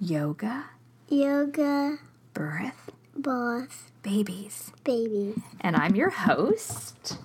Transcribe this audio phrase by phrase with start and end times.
[0.00, 0.64] yoga,
[1.08, 1.98] yoga,
[2.32, 4.72] birth, birth, babies.
[4.82, 5.38] babies.
[5.60, 7.18] And I'm your host.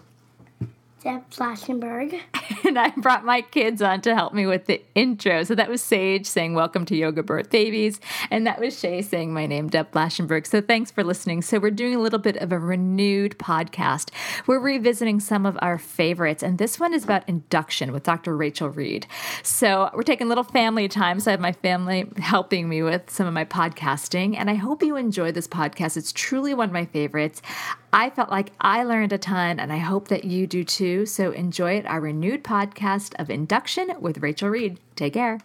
[1.01, 2.19] Deb Flashenberg.
[2.65, 5.43] and I brought my kids on to help me with the intro.
[5.43, 8.01] So that was Sage saying, Welcome to Yoga Birth Babies.
[8.29, 10.45] And that was Shay saying, My name, Deb Flashenberg.
[10.45, 11.41] So thanks for listening.
[11.41, 14.09] So we're doing a little bit of a renewed podcast.
[14.45, 16.43] We're revisiting some of our favorites.
[16.43, 18.35] And this one is about induction with Dr.
[18.35, 19.07] Rachel Reed.
[19.41, 21.21] So we're taking a little family time.
[21.21, 24.35] So I have my family helping me with some of my podcasting.
[24.37, 25.95] And I hope you enjoy this podcast.
[25.95, 27.41] It's truly one of my favorites.
[27.91, 30.88] I felt like I learned a ton, and I hope that you do too.
[31.05, 34.79] So enjoy it, our renewed podcast of Induction with Rachel Reed.
[34.95, 35.39] Take care.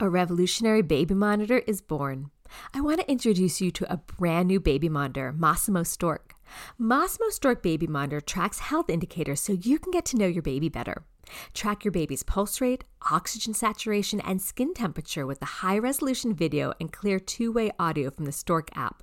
[0.00, 2.30] A revolutionary baby monitor is born.
[2.74, 6.34] I want to introduce you to a brand new baby monitor, Masimo Stork.
[6.80, 10.68] Masimo Stork Baby Monitor tracks health indicators so you can get to know your baby
[10.68, 11.04] better.
[11.54, 16.74] Track your baby's pulse rate, oxygen saturation, and skin temperature with a high resolution video
[16.80, 19.02] and clear two way audio from the Stork app.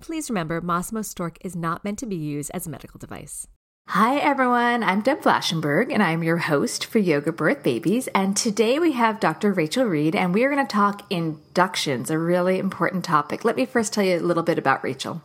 [0.00, 3.46] Please remember, Masimo Stork is not meant to be used as a medical device.
[3.88, 4.82] Hi, everyone.
[4.82, 8.08] I'm Deb Flashenberg, and I'm your host for Yoga Birth Babies.
[8.14, 9.52] And today we have Dr.
[9.52, 13.44] Rachel Reed, and we are going to talk inductions, a really important topic.
[13.44, 15.22] Let me first tell you a little bit about Rachel.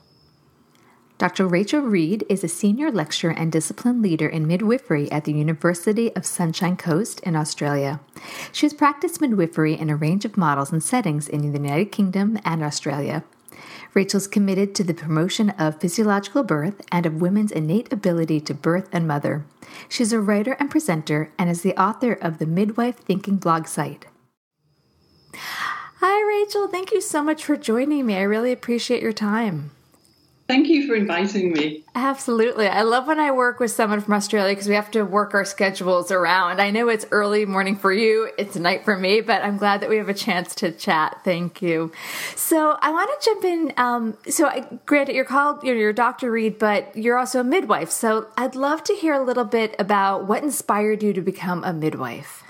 [1.19, 1.47] Dr.
[1.47, 6.25] Rachel Reed is a senior lecturer and discipline leader in midwifery at the University of
[6.25, 7.99] Sunshine Coast in Australia.
[8.53, 12.39] She has practiced midwifery in a range of models and settings in the United Kingdom
[12.45, 13.25] and Australia.
[13.93, 18.87] Rachel's committed to the promotion of physiological birth and of women's innate ability to birth
[18.93, 19.43] and mother.
[19.89, 24.05] She's a writer and presenter and is the author of the Midwife Thinking blog site.
[25.33, 26.69] Hi, Rachel.
[26.69, 28.15] Thank you so much for joining me.
[28.15, 29.71] I really appreciate your time.
[30.49, 31.83] Thank you for inviting me.
[31.93, 32.67] Absolutely.
[32.67, 35.45] I love when I work with someone from Australia because we have to work our
[35.45, 36.59] schedules around.
[36.59, 39.91] I know it's early morning for you, it's night for me, but I'm glad that
[39.91, 41.21] we have a chance to chat.
[41.23, 41.91] Thank you.
[42.35, 43.73] So I want to jump in.
[43.77, 46.31] Um, so, I, granted, you're called, you're, you're Dr.
[46.31, 47.91] Reed, but you're also a midwife.
[47.91, 51.73] So I'd love to hear a little bit about what inspired you to become a
[51.73, 52.43] midwife.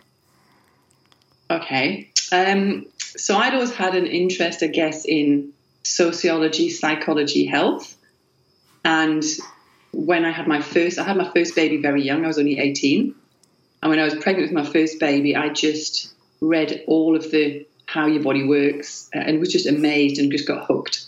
[1.51, 2.09] Okay.
[2.31, 5.51] Um, so I'd always had an interest, I guess, in
[5.89, 7.95] sociology, psychology, health.
[8.85, 9.23] And
[9.91, 12.23] when I had my first, I had my first baby very young.
[12.23, 13.15] I was only 18.
[13.81, 17.65] And when I was pregnant with my first baby, I just read all of the
[17.85, 21.07] how your body works and was just amazed and just got hooked.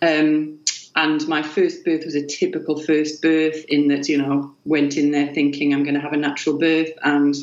[0.00, 0.60] Um,
[0.94, 5.10] and my first birth was a typical first birth in that, you know, went in
[5.10, 6.90] there thinking I'm going to have a natural birth.
[7.02, 7.34] And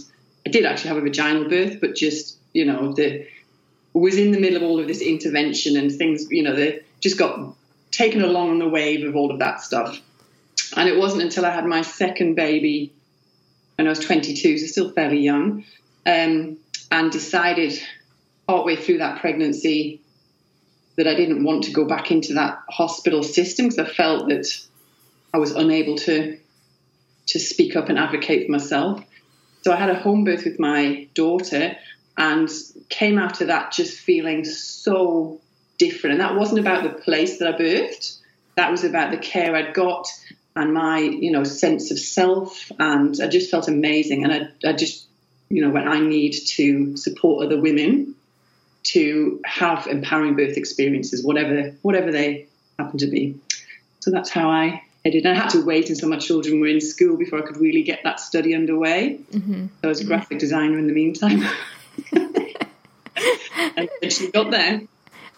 [0.45, 3.27] I did actually have a vaginal birth, but just, you know, the
[3.93, 7.17] was in the middle of all of this intervention and things, you know, they just
[7.17, 7.55] got
[7.91, 9.99] taken along on the wave of all of that stuff.
[10.75, 12.93] And it wasn't until I had my second baby
[13.75, 15.65] when I was 22, so still fairly young,
[16.05, 16.57] um,
[16.91, 17.73] and decided
[18.47, 20.01] partway through that pregnancy
[20.97, 24.47] that I didn't want to go back into that hospital system because I felt that
[25.33, 26.37] I was unable to
[27.27, 29.03] to speak up and advocate for myself.
[29.61, 31.77] so I had a home birth with my daughter
[32.17, 32.49] and
[32.89, 35.39] came out of that just feeling so
[35.77, 36.13] different.
[36.13, 38.17] And that wasn't about the place that I birthed,
[38.55, 40.07] that was about the care I'd got
[40.55, 42.71] and my, you know, sense of self.
[42.77, 44.23] And I just felt amazing.
[44.23, 45.07] And I, I just,
[45.49, 48.15] you know, when I need to support other women
[48.83, 52.47] to have empowering birth experiences, whatever whatever they
[52.77, 53.39] happen to be.
[53.99, 55.25] So that's how I headed.
[55.25, 58.01] I had to wait until my children were in school before I could really get
[58.03, 59.19] that study underway.
[59.31, 59.67] Mm-hmm.
[59.67, 61.43] So I was a graphic designer in the meantime.
[62.13, 64.81] and she got there.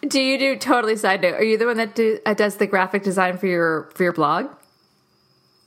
[0.08, 1.36] Do you do totally side note?
[1.36, 4.14] Are you the one that do, uh, does the graphic design for your for your
[4.14, 4.50] blog?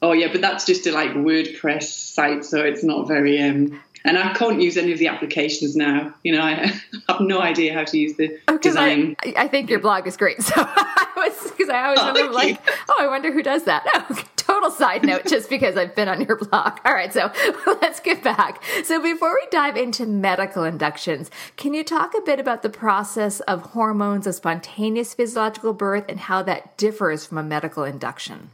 [0.02, 4.16] Oh yeah, but that's just a like WordPress site, so it's not very um, and
[4.16, 6.14] I can't use any of the applications now.
[6.22, 6.72] You know, I
[7.08, 9.16] have no idea how to use the oh, design.
[9.24, 10.42] I, I, think your blog is great.
[10.42, 13.84] So I was because I always oh, wonder like, oh, I wonder who does that.
[13.94, 14.16] No,
[14.56, 16.78] total side note, just because I've been on your blog.
[16.84, 17.30] All right, so
[17.66, 18.62] let's get back.
[18.84, 23.40] So before we dive into medical inductions, can you talk a bit about the process
[23.40, 28.50] of hormones of spontaneous physiological birth and how that differs from a medical induction?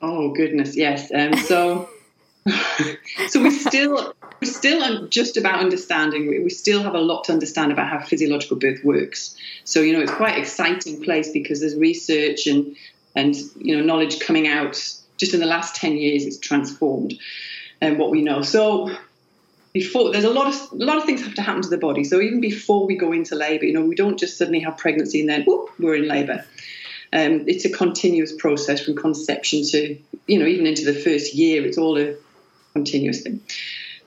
[0.00, 1.12] Oh goodness, yes.
[1.12, 1.88] Um, so.
[3.28, 6.26] so we still we're still just about understanding.
[6.26, 9.36] We still have a lot to understand about how physiological birth works.
[9.62, 12.74] So you know, it's quite exciting place because there's research and
[13.14, 14.76] and you know knowledge coming out.
[15.18, 17.14] Just in the last ten years, it's transformed
[17.80, 18.42] and um, what we know.
[18.42, 18.90] So
[19.72, 22.04] before there's a lot of a lot of things have to happen to the body.
[22.04, 25.20] So even before we go into labour, you know, we don't just suddenly have pregnancy
[25.20, 26.44] and then whoop, we're in labour.
[27.14, 31.64] Um, it's a continuous process from conception to you know even into the first year.
[31.66, 32.14] It's all a
[32.72, 33.40] continuous thing.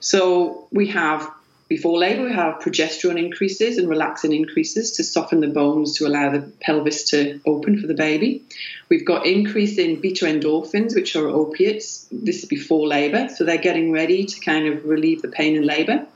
[0.00, 1.30] So we have
[1.68, 6.30] before labour, we have progesterone increases and relaxin increases to soften the bones to allow
[6.30, 8.44] the pelvis to open for the baby.
[8.88, 12.06] We've got increase in beta endorphins, which are opiates.
[12.12, 15.64] This is before labour, so they're getting ready to kind of relieve the pain in
[15.64, 16.06] labour.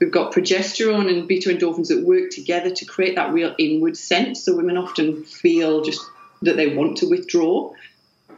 [0.00, 4.42] We've got progesterone and beta endorphins that work together to create that real inward sense.
[4.42, 6.04] So women often feel just
[6.42, 7.72] that they want to withdraw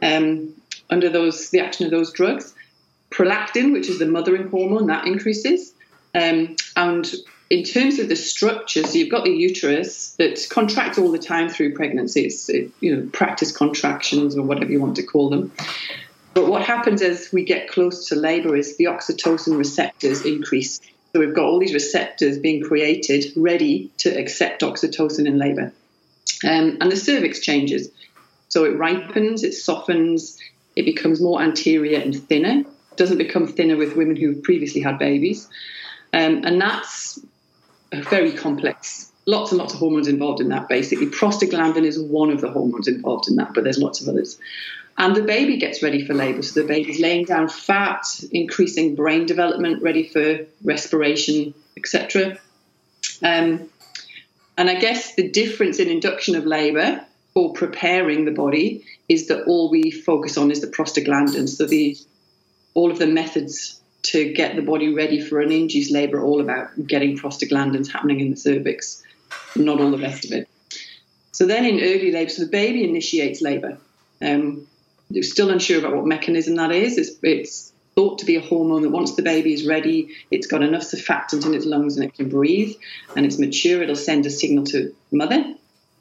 [0.03, 0.53] um,
[0.89, 2.53] under those the action of those drugs
[3.11, 5.73] prolactin, which is the mothering hormone, that increases.
[6.13, 7.11] Um, and
[7.49, 11.49] in terms of the structure, so you've got the uterus that contracts all the time
[11.49, 12.25] through pregnancy.
[12.25, 15.51] It's it, you know practice contractions or whatever you want to call them.
[16.33, 20.79] But what happens as we get close to labour is the oxytocin receptors increase.
[21.11, 25.73] So we've got all these receptors being created, ready to accept oxytocin in labour.
[26.43, 27.89] Um, and the cervix changes.
[28.49, 30.37] So it ripens, it softens,
[30.75, 34.81] it becomes more anterior and thinner It doesn't become thinner with women who have previously
[34.81, 35.49] had babies.
[36.13, 37.19] Um, and that's
[37.93, 39.11] very complex.
[39.25, 41.07] Lots and lots of hormones involved in that, basically.
[41.07, 44.39] Prostaglandin is one of the hormones involved in that, but there's lots of others.
[44.97, 46.41] And the baby gets ready for labor.
[46.41, 52.37] So the baby's laying down fat, increasing brain development, ready for respiration, etc.
[53.23, 53.69] Um,
[54.57, 59.45] and I guess the difference in induction of labor or preparing the body is that
[59.45, 61.47] all we focus on is the prostaglandin.
[61.47, 61.97] So the
[62.73, 66.69] all of the methods to get the body ready for an induced labour all about
[66.87, 69.03] getting prostaglandins happening in the cervix,
[69.55, 70.47] not all the rest of it.
[71.31, 73.77] So then in early labour, so the baby initiates labour.
[74.21, 74.67] Um,
[75.09, 76.97] they're still unsure about what mechanism that is.
[76.97, 77.69] It's, it's,
[77.99, 81.45] thought to be a hormone that once the baby is ready, it's got enough surfactant
[81.45, 82.73] in its lungs and it can breathe,
[83.17, 85.53] and it's mature, it'll send a signal to mother.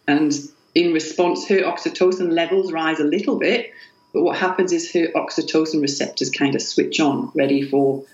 [0.06, 0.32] And
[0.76, 3.72] in response, her oxytocin levels rise a little bit,
[4.12, 8.04] but what happens is her oxytocin receptors kind of switch on, ready for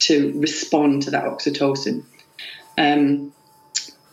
[0.00, 2.02] to respond to that oxytocin.
[2.76, 3.32] Um,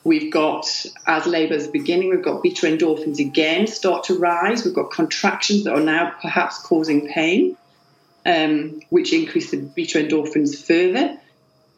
[0.03, 4.65] we've got, as labour's beginning, we've got beta endorphins again start to rise.
[4.65, 7.57] We've got contractions that are now perhaps causing pain,
[8.25, 11.19] um, which increase the beta endorphins further.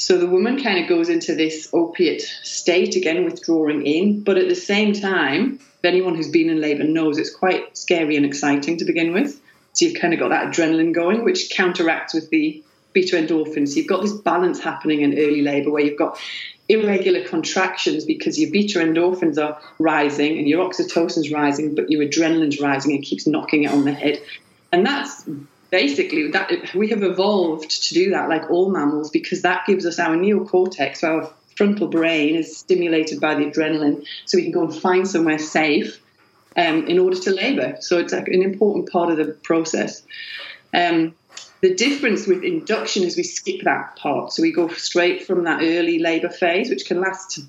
[0.01, 4.49] So the woman kind of goes into this opiate state, again withdrawing in, but at
[4.49, 8.77] the same time, if anyone who's been in labour knows it's quite scary and exciting
[8.77, 9.39] to begin with.
[9.73, 13.69] So you've kind of got that adrenaline going, which counteracts with the beta endorphins.
[13.69, 16.19] So you've got this balance happening in early labour where you've got
[16.67, 22.59] irregular contractions because your beta endorphins are rising and your oxytocin's rising, but your adrenaline's
[22.59, 24.19] rising and keeps knocking it on the head.
[24.71, 25.29] And that's
[25.71, 29.97] basically that we have evolved to do that like all mammals because that gives us
[29.97, 34.75] our neocortex, our frontal brain is stimulated by the adrenaline, so we can go and
[34.75, 35.99] find somewhere safe
[36.57, 37.77] um, in order to labour.
[37.79, 40.03] So it's like an important part of the process.
[40.73, 41.15] Um,
[41.61, 44.33] the difference with induction is we skip that part.
[44.33, 47.39] So we go straight from that early labour phase, which can last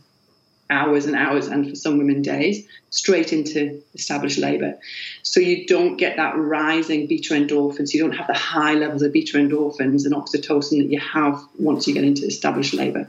[0.72, 4.78] hours and hours, and for some women days, straight into established labour.
[5.22, 7.92] So you don't get that rising beta endorphins.
[7.92, 11.86] You don't have the high levels of beta endorphins and oxytocin that you have once
[11.86, 13.08] you get into established labour.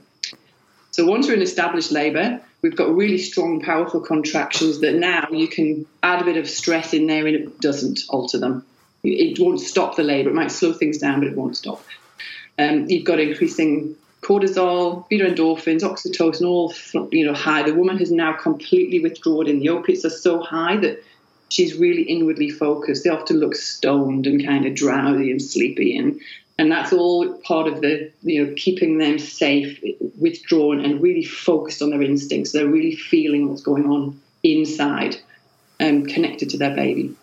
[0.92, 5.48] So once we're in established labour, we've got really strong, powerful contractions that now you
[5.48, 8.66] can add a bit of stress in there and it doesn't alter them.
[9.04, 10.30] It won't stop the labour.
[10.30, 11.84] It might slow things down, but it won't stop.
[12.60, 16.74] Um, you've got increasing cortisol, beta endorphins, oxytocin, all
[17.12, 17.64] you know high.
[17.64, 21.04] The woman has now completely withdrawn, and the opiates are so high that
[21.50, 23.04] she's really inwardly focused.
[23.04, 26.20] They often look stoned and kind of drowsy and sleepy, and
[26.58, 29.84] and that's all part of the you know keeping them safe,
[30.18, 32.52] withdrawn, and really focused on their instincts.
[32.52, 35.18] They're really feeling what's going on inside,
[35.80, 37.16] and connected to their baby.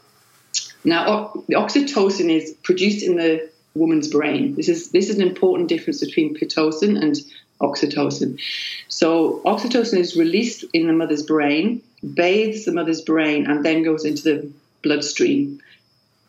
[0.84, 4.54] Now, the oxytocin is produced in the woman's brain.
[4.54, 7.16] This is this is an important difference between pitocin and
[7.60, 8.40] oxytocin.
[8.88, 11.82] So oxytocin is released in the mother's brain,
[12.14, 15.60] bathes the mother's brain, and then goes into the bloodstream.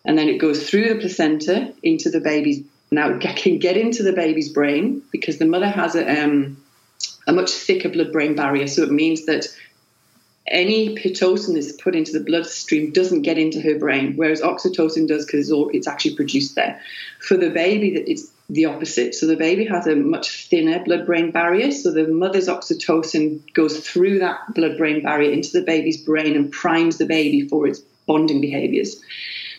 [0.04, 2.64] And then it goes through the placenta into the baby's.
[2.92, 6.62] Now it can get into the baby's brain because the mother has a, um,
[7.28, 8.68] a much thicker blood-brain barrier.
[8.68, 9.48] So it means that
[10.48, 15.26] any pitocin that's put into the bloodstream doesn't get into her brain, whereas oxytocin does
[15.26, 16.82] because it's, actually produced there.
[17.20, 19.16] For the baby, it's the opposite.
[19.16, 21.72] So the baby has a much thinner blood-brain barrier.
[21.72, 26.98] So the mother's oxytocin goes through that blood-brain barrier into the baby's brain and primes
[26.98, 29.02] the baby for its bonding behaviors.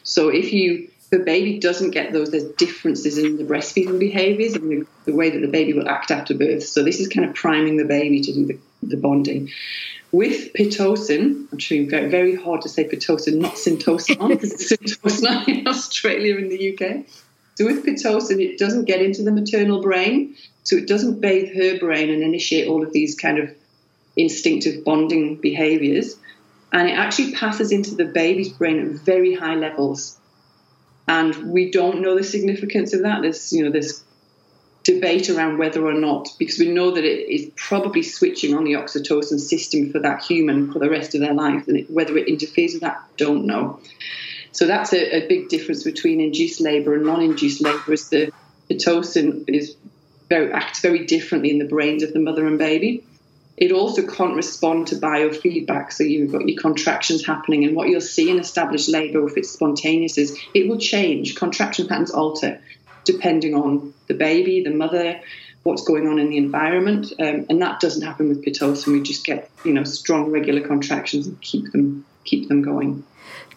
[0.03, 4.71] So if you the baby doesn't get those, there's differences in the breastfeeding behaviors and
[4.71, 6.62] the, the way that the baby will act after birth.
[6.62, 9.51] So this is kind of priming the baby to do the, the bonding.
[10.12, 15.49] With Pitocin, I'm sure very, very hard to say Pitocin, not Syntocin, because it's Syntocin
[15.61, 17.07] in Australia and the UK.
[17.54, 21.78] So with Pitocin, it doesn't get into the maternal brain, so it doesn't bathe her
[21.78, 23.54] brain and initiate all of these kind of
[24.14, 26.16] instinctive bonding behaviors.
[26.73, 30.19] And it actually passes into the baby's brain at very high levels.
[31.09, 33.23] And we don't know the significance of that.
[33.23, 34.04] There's, you know, there's
[34.85, 38.73] debate around whether or not, because we know that it is probably switching on the
[38.73, 42.29] oxytocin system for that human for the rest of their life, and it, whether it
[42.29, 43.81] interferes with that, don't know.
[44.51, 47.93] So that's a, a big difference between induced labour and non-induced labour.
[47.93, 48.33] Is the
[48.69, 49.77] pitocin is
[50.29, 53.05] very acts very differently in the brains of the mother and baby.
[53.57, 58.01] It also can't respond to biofeedback, so you've got your contractions happening, and what you'll
[58.01, 61.37] see in established labour, if it's spontaneous, is it will change.
[61.37, 62.61] Contraction patterns alter
[63.04, 65.21] depending on the baby, the mother,
[65.62, 68.92] what's going on in the environment, um, and that doesn't happen with pitocin.
[68.92, 73.04] We just get you know strong regular contractions and keep them keep them going.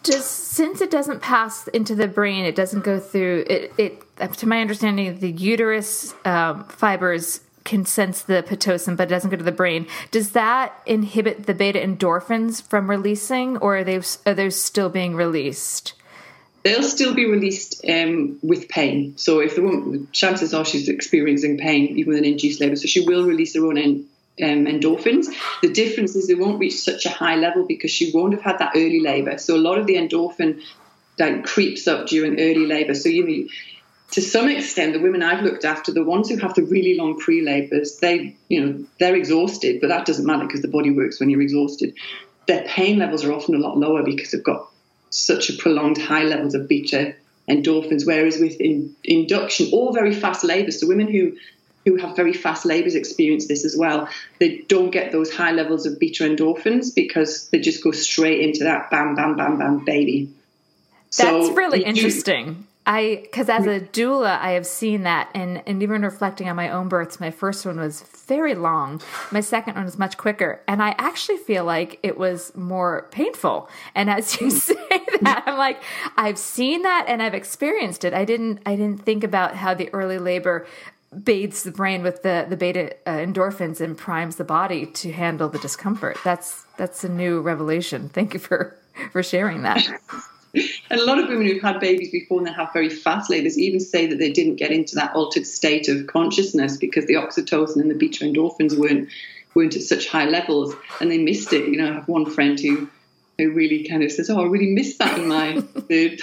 [0.04, 3.74] Just since it doesn't pass into the brain, it doesn't go through it.
[3.78, 4.04] it
[4.38, 9.36] to my understanding, the uterus um, fibers can sense the pitocin, but it doesn't go
[9.36, 9.88] to the brain.
[10.12, 15.16] Does that inhibit the beta endorphins from releasing, or are they are they still being
[15.16, 15.94] released?
[16.66, 19.16] They'll still be released um, with pain.
[19.18, 22.88] So if the woman, chances are she's experiencing pain even with an induced labour, so
[22.88, 24.06] she will release her own um,
[24.38, 25.28] endorphins.
[25.62, 28.60] The difference is they won't reach such a high level because she won't have had
[28.60, 29.38] that early labour.
[29.38, 30.62] So a lot of the endorphin
[31.20, 32.96] like creeps up during early labour.
[32.96, 33.48] So you know,
[34.12, 37.20] to some extent, the women I've looked after, the ones who have the really long
[37.20, 41.30] pre-labours, they you know they're exhausted, but that doesn't matter because the body works when
[41.30, 41.94] you're exhausted.
[42.48, 44.68] Their pain levels are often a lot lower because they've got
[45.16, 47.16] such a prolonged high levels of beta
[47.50, 48.06] endorphins.
[48.06, 51.38] Whereas with in, induction or very fast labour, so women who
[51.86, 54.10] who have very fast labours experience this as well.
[54.40, 58.64] They don't get those high levels of beta endorphins because they just go straight into
[58.64, 60.32] that bam, bam, bam, bam baby.
[61.16, 62.66] That's so really interesting.
[62.86, 66.70] I because as a doula, I have seen that, and and even reflecting on my
[66.70, 69.02] own births, my first one was very long.
[69.32, 73.70] My second one was much quicker, and I actually feel like it was more painful.
[73.96, 74.76] And as you say
[75.22, 75.82] that, I'm like,
[76.16, 78.14] I've seen that and I've experienced it.
[78.14, 80.68] I didn't I didn't think about how the early labor
[81.24, 85.50] bathes the brain with the the beta uh, endorphins and primes the body to handle
[85.50, 86.18] the discomfort.
[86.24, 88.10] That's that's a new revelation.
[88.10, 88.78] Thank you for
[89.12, 89.88] for sharing that.
[90.90, 93.58] and a lot of women who've had babies before and they have very fast labours
[93.58, 97.78] even say that they didn't get into that altered state of consciousness because the oxytocin
[97.78, 99.10] and the beta endorphins weren't
[99.54, 101.68] weren't at such high levels and they missed it.
[101.68, 102.90] You know, I have one friend who
[103.38, 106.22] who really kind of says, "Oh, I really missed that in my third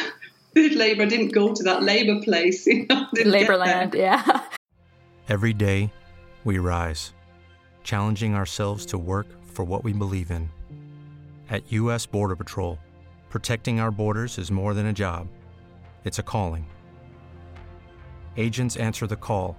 [0.55, 1.03] third labour.
[1.03, 4.43] I didn't go to that labour place, you know, labour land." Yeah.
[5.29, 5.93] Every day,
[6.45, 7.13] we rise,
[7.85, 10.51] challenging ourselves to work for what we believe in.
[11.49, 12.07] At U.S.
[12.07, 12.79] Border Patrol
[13.33, 15.27] Protecting our borders is more than a job,
[16.05, 16.67] it's a calling.
[18.37, 19.57] Agents answer the call,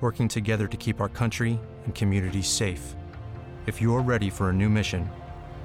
[0.00, 2.96] working together to keep our country and communities safe.
[3.66, 5.08] If you're ready for a new mission,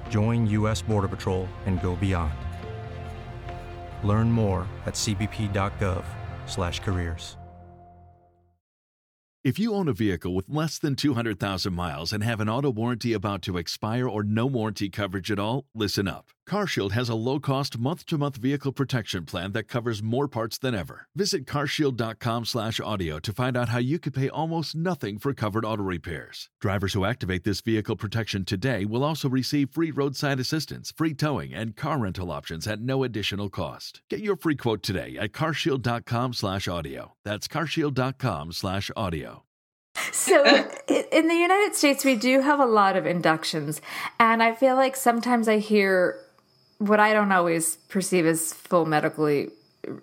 [0.08, 0.84] join U.S.
[0.84, 2.36] Border Patrol and go beyond.
[4.04, 7.38] Learn more at cbp.gov/careers.
[9.44, 13.14] If you own a vehicle with less than 200,000 miles and have an auto warranty
[13.14, 16.30] about to expire or no warranty coverage at all, listen up.
[16.48, 21.08] CarShield has a low-cost month-to-month vehicle protection plan that covers more parts than ever.
[21.16, 26.50] Visit carshield.com/audio to find out how you could pay almost nothing for covered auto repairs.
[26.62, 31.54] Drivers who activate this vehicle protection today will also receive free roadside assistance, free towing,
[31.54, 34.02] and car rental options at no additional cost.
[34.10, 37.14] Get your free quote today at carshield.com/audio.
[37.24, 39.44] That's carshield.com/audio.
[40.12, 40.44] So,
[41.12, 43.82] in the United States, we do have a lot of inductions,
[44.20, 46.20] and I feel like sometimes I hear
[46.78, 49.50] what I don't always perceive as full medically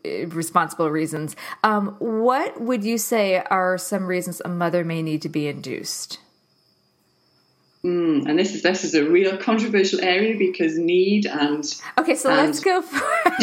[0.05, 1.37] responsible reasons.
[1.65, 6.19] Um, what would you say are some reasons a mother may need to be induced?
[7.85, 11.65] Mm, and this is this is a real controversial area because need and
[11.99, 12.15] okay.
[12.15, 12.39] So and...
[12.39, 13.01] let's go for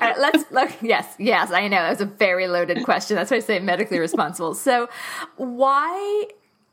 [0.00, 0.70] right, let's look.
[0.80, 3.16] Yes, yes, I know it's a very loaded question.
[3.16, 4.54] That's why I say medically responsible.
[4.54, 4.88] So
[5.36, 6.24] why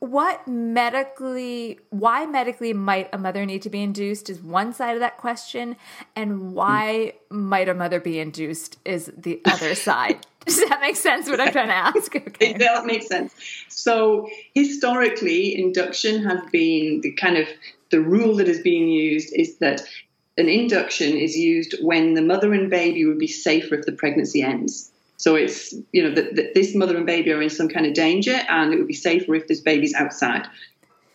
[0.02, 5.00] what medically why medically might a mother need to be induced is one side of
[5.00, 5.76] that question
[6.16, 10.26] and why might a mother be induced is the other side.
[10.48, 12.16] Does that make sense what i'm trying to ask?
[12.28, 12.54] Okay.
[12.54, 13.32] that makes sense.
[13.70, 17.48] So historically induction has been the kind of
[17.92, 19.84] the rule that is being used is that
[20.36, 24.42] an induction is used when the mother and baby would be safer if the pregnancy
[24.42, 24.92] ends
[25.22, 28.42] so it's, you know, that this mother and baby are in some kind of danger
[28.50, 30.48] and it would be safer if this baby's outside.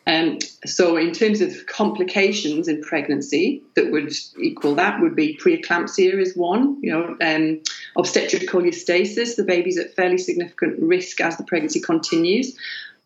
[0.06, 6.22] Um, so in terms of complications in pregnancy that would equal that would be preeclampsia
[6.22, 7.60] is one, you know, um,
[7.96, 12.56] obstetric cholestasis, the baby's at fairly significant risk as the pregnancy continues.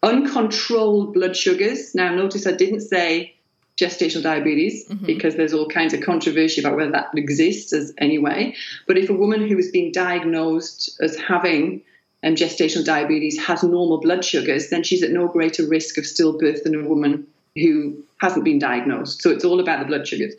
[0.02, 1.94] Uncontrolled blood sugars.
[1.94, 3.34] Now notice I didn't say
[3.80, 5.06] gestational diabetes mm-hmm.
[5.06, 8.54] because there's all kinds of controversy about whether that exists as anyway.
[8.86, 11.82] But if a woman who is being diagnosed as having
[12.22, 16.62] um, gestational diabetes has normal blood sugars, then she's at no greater risk of stillbirth
[16.62, 19.22] than a woman who hasn't been diagnosed.
[19.22, 20.34] So it's all about the blood sugars.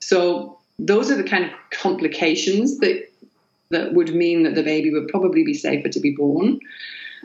[0.00, 3.08] So those are the kind of complications that
[3.70, 6.60] that would mean that the baby would probably be safer to be born.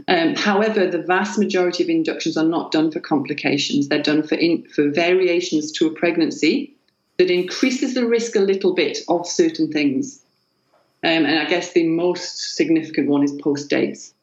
[0.08, 3.88] Um, however, the vast majority of inductions are not done for complications.
[3.88, 6.76] They're done for, in, for variations to a pregnancy
[7.18, 10.22] that increases the risk a little bit of certain things.
[11.04, 14.14] Um, and I guess the most significant one is post dates.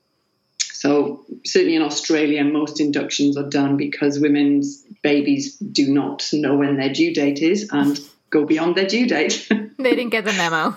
[0.59, 6.77] So, certainly in Australia, most inductions are done because women's babies do not know when
[6.77, 7.99] their due date is and
[8.31, 9.49] go beyond their due date.
[9.79, 10.77] they didn't get the memo.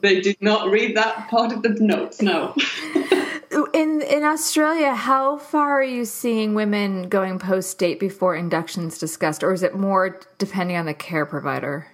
[0.00, 2.54] they did not read that part of the notes, no.
[3.74, 9.42] In in Australia, how far are you seeing women going post date before inductions discussed,
[9.42, 11.86] or is it more depending on the care provider?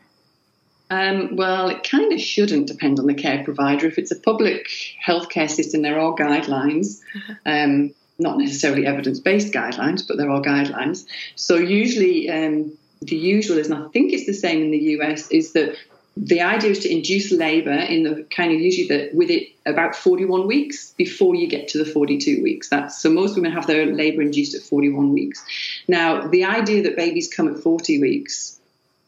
[0.90, 3.87] Um, well, it kind of shouldn't depend on the care provider.
[3.87, 4.68] If it's a public
[5.07, 7.01] healthcare system, there are guidelines.
[7.47, 11.07] Um, not necessarily evidence based guidelines, but there are guidelines.
[11.37, 15.31] So, usually, um, the usual is, and I think it's the same in the US,
[15.31, 15.77] is that
[16.20, 19.94] the idea is to induce labour in the kind of usually that with it about
[19.94, 22.68] 41 weeks before you get to the 42 weeks.
[22.68, 25.44] That's so most women have their labour induced at 41 weeks.
[25.87, 28.59] Now the idea that babies come at 40 weeks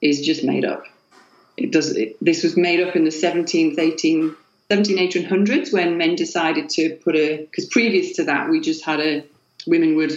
[0.01, 0.85] is just made up.
[1.57, 1.96] It does.
[1.96, 4.37] It, this was made up in the 17th, 18,
[4.70, 9.01] 17, 1800s when men decided to put a because previous to that we just had
[9.01, 9.25] a
[9.66, 10.12] women would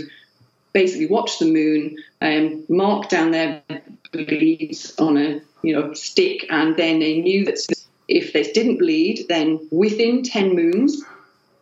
[0.73, 3.63] basically watch the moon and mark down their
[4.11, 7.59] bleeds on a you know stick, and then they knew that
[8.07, 11.03] if they didn't bleed, then within ten moons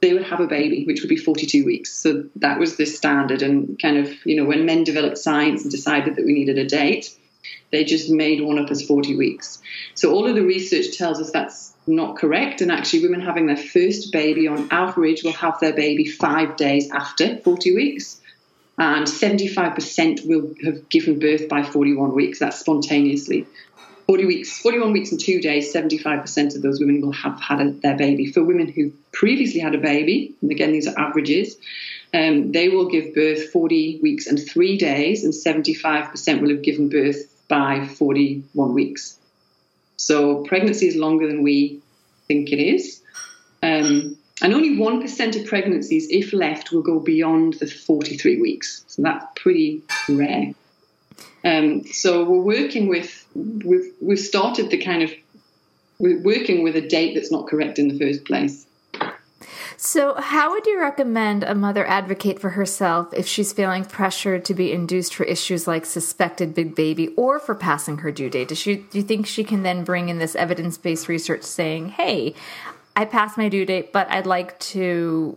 [0.02, 1.94] they would have a baby, which would be 42 weeks.
[1.94, 3.44] So that was the standard.
[3.44, 6.66] And kind of, you know, when men developed science and decided that we needed a
[6.66, 7.16] date,
[7.72, 9.62] they just made one up as 40 weeks.
[9.94, 12.62] So all of the research tells us that's not correct.
[12.62, 16.90] And actually, women having their first baby on average will have their baby five days
[16.92, 18.20] after 40 weeks
[18.78, 22.40] and 75% will have given birth by 41 weeks.
[22.40, 23.46] That's spontaneously.
[24.12, 27.72] 40 weeks, 41 weeks and two days, 75% of those women will have had a,
[27.72, 28.26] their baby.
[28.26, 31.56] For women who previously had a baby, and again, these are averages,
[32.14, 36.90] um, they will give birth 40 weeks and three days, and 75% will have given
[36.90, 39.18] birth by 41 weeks.
[39.96, 41.80] So pregnancy is longer than we
[42.28, 43.02] think it is.
[43.64, 48.84] Um, and only 1% of pregnancies, if left, will go beyond the 43 weeks.
[48.88, 50.54] So that's pretty rare.
[51.44, 55.12] Um, so we're working with, we've, we've started the kind of,
[56.00, 58.66] we're working with a date that's not correct in the first place.
[59.84, 64.54] So, how would you recommend a mother advocate for herself if she's feeling pressured to
[64.54, 68.50] be induced for issues like suspected big baby or for passing her due date?
[68.50, 71.90] Does she, do you think she can then bring in this evidence based research saying,
[71.90, 72.36] hey,
[72.96, 75.36] I passed my due date, but I'd like to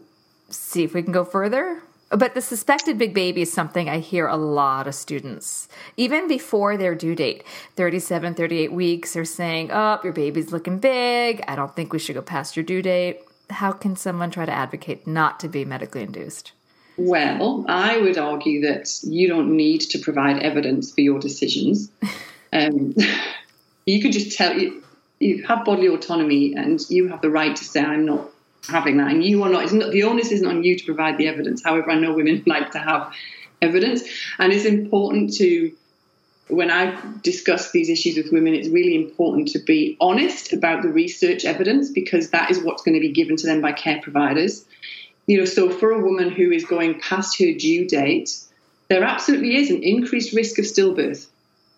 [0.51, 1.81] see if we can go further?
[2.16, 6.77] But the suspected big baby is something I hear a lot of students, even before
[6.77, 7.44] their due date
[7.77, 11.42] 37, 38 weeks, are saying, Oh, your baby's looking big.
[11.48, 14.53] I don't think we should go past your due date how can someone try to
[14.53, 16.53] advocate not to be medically induced?
[16.96, 21.90] Well, I would argue that you don't need to provide evidence for your decisions.
[22.53, 22.94] um,
[23.87, 24.83] you could just tell you,
[25.18, 28.31] you have bodily autonomy and you have the right to say, I'm not
[28.68, 29.11] having that.
[29.11, 31.62] And you are not, not, the onus isn't on you to provide the evidence.
[31.62, 33.12] However, I know women like to have
[33.62, 34.03] evidence.
[34.38, 35.72] And it's important to
[36.48, 40.88] when I discuss these issues with women, it's really important to be honest about the
[40.88, 44.64] research evidence because that is what's going to be given to them by care providers.
[45.27, 48.37] You know, so for a woman who is going past her due date,
[48.88, 51.27] there absolutely is an increased risk of stillbirth.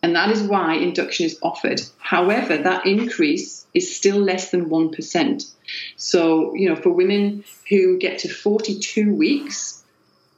[0.07, 1.81] And that is why induction is offered.
[1.99, 5.53] However, that increase is still less than 1%.
[5.97, 9.83] So, you know, for women who get to 42 weeks,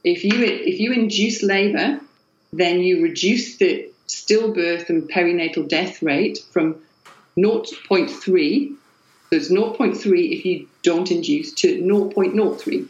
[0.05, 2.01] if you if you induce labor,
[2.51, 6.77] then you reduce the stillbirth and perinatal death rate from
[7.37, 12.89] 0.3, so it's 0.3 if you don't induce, to 0.03.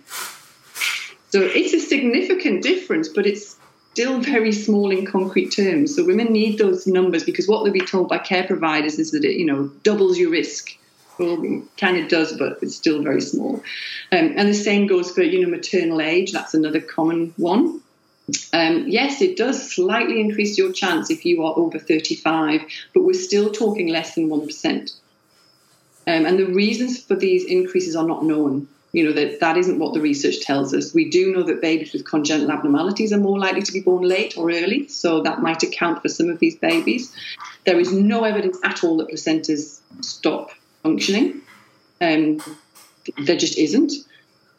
[1.31, 3.58] So it's a significant difference, but it's
[3.99, 5.97] still very small in concrete terms.
[5.97, 9.25] So women need those numbers because what they'll be told by care providers is that
[9.25, 10.71] it, you know, doubles your risk.
[11.19, 13.57] Well, it kind of does, but it's still very small.
[14.13, 16.31] Um, and the same goes for, you know, maternal age.
[16.31, 17.81] That's another common one.
[18.53, 22.61] Um, yes, it does slightly increase your chance if you are over 35,
[22.95, 24.93] but we're still talking less than 1%.
[26.07, 28.69] Um, and the reasons for these increases are not known.
[28.99, 30.93] You know, that, that isn't what the research tells us.
[30.93, 34.37] We do know that babies with congenital abnormalities are more likely to be born late
[34.37, 37.15] or early, so that might account for some of these babies.
[37.65, 40.51] There is no evidence at all that placentas stop
[40.83, 41.43] functioning.
[42.01, 42.41] Um,
[43.19, 43.93] there just isn't.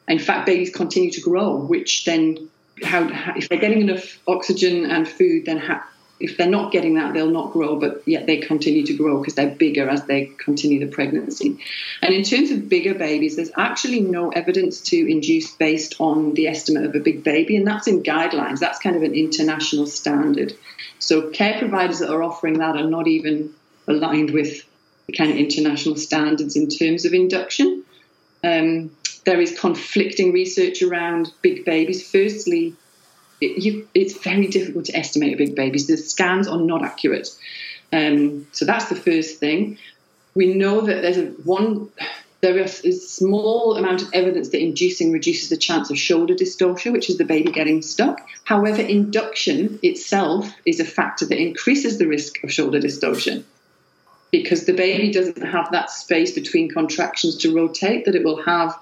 [0.07, 2.49] In fact, babies continue to grow, which then
[2.81, 5.83] how, if they're getting enough oxygen and food, then how,
[6.19, 9.35] if they're not getting that, they'll not grow, but yet they continue to grow because
[9.35, 11.57] they're bigger as they continue the pregnancy.
[12.01, 16.47] And in terms of bigger babies, there's actually no evidence to induce based on the
[16.47, 18.59] estimate of a big baby, and that's in guidelines.
[18.59, 20.53] That's kind of an international standard.
[20.99, 23.53] So care providers that are offering that are not even
[23.87, 24.65] aligned with
[25.07, 27.85] the kind of international standards in terms of induction.
[28.43, 28.91] Um,
[29.25, 32.09] there is conflicting research around big babies.
[32.09, 32.75] Firstly,
[33.41, 35.79] it, you, it's very difficult to estimate a big baby.
[35.79, 37.29] The scans are not accurate.
[37.91, 39.77] Um, so that's the first thing.
[40.35, 41.89] We know that there's a one.
[42.41, 46.91] There is a small amount of evidence that inducing reduces the chance of shoulder dystocia,
[46.91, 48.21] which is the baby getting stuck.
[48.45, 53.43] However, induction itself is a factor that increases the risk of shoulder dystocia
[54.31, 58.77] because the baby doesn't have that space between contractions to rotate that it will have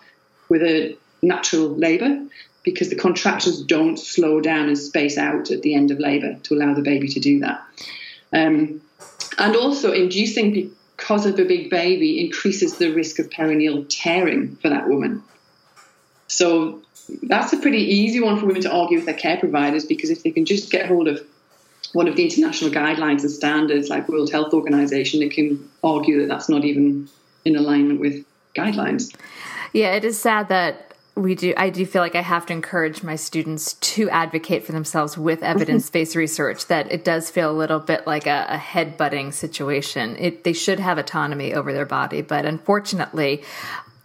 [0.49, 2.25] with a natural labour
[2.67, 6.53] because the contractions don't slow down and space out at the end of labour to
[6.53, 7.65] allow the baby to do that.
[8.34, 8.82] Um,
[9.38, 14.67] and also, inducing because of a big baby increases the risk of perineal tearing for
[14.67, 15.23] that woman.
[16.27, 16.82] So
[17.23, 20.23] that's a pretty easy one for women to argue with their care providers because if
[20.23, 21.25] they can just get hold of
[21.93, 26.27] one of the international guidelines and standards like World Health Organization, they can argue that
[26.27, 27.08] that's not even
[27.45, 28.25] in alignment with
[28.56, 29.15] guidelines.
[29.71, 30.87] Yeah, it is sad that
[31.17, 34.71] we do i do feel like i have to encourage my students to advocate for
[34.71, 36.19] themselves with evidence-based mm-hmm.
[36.19, 40.15] research that it does feel a little bit like a, a head-butting situation.
[40.17, 43.43] It, they should have autonomy over their body but unfortunately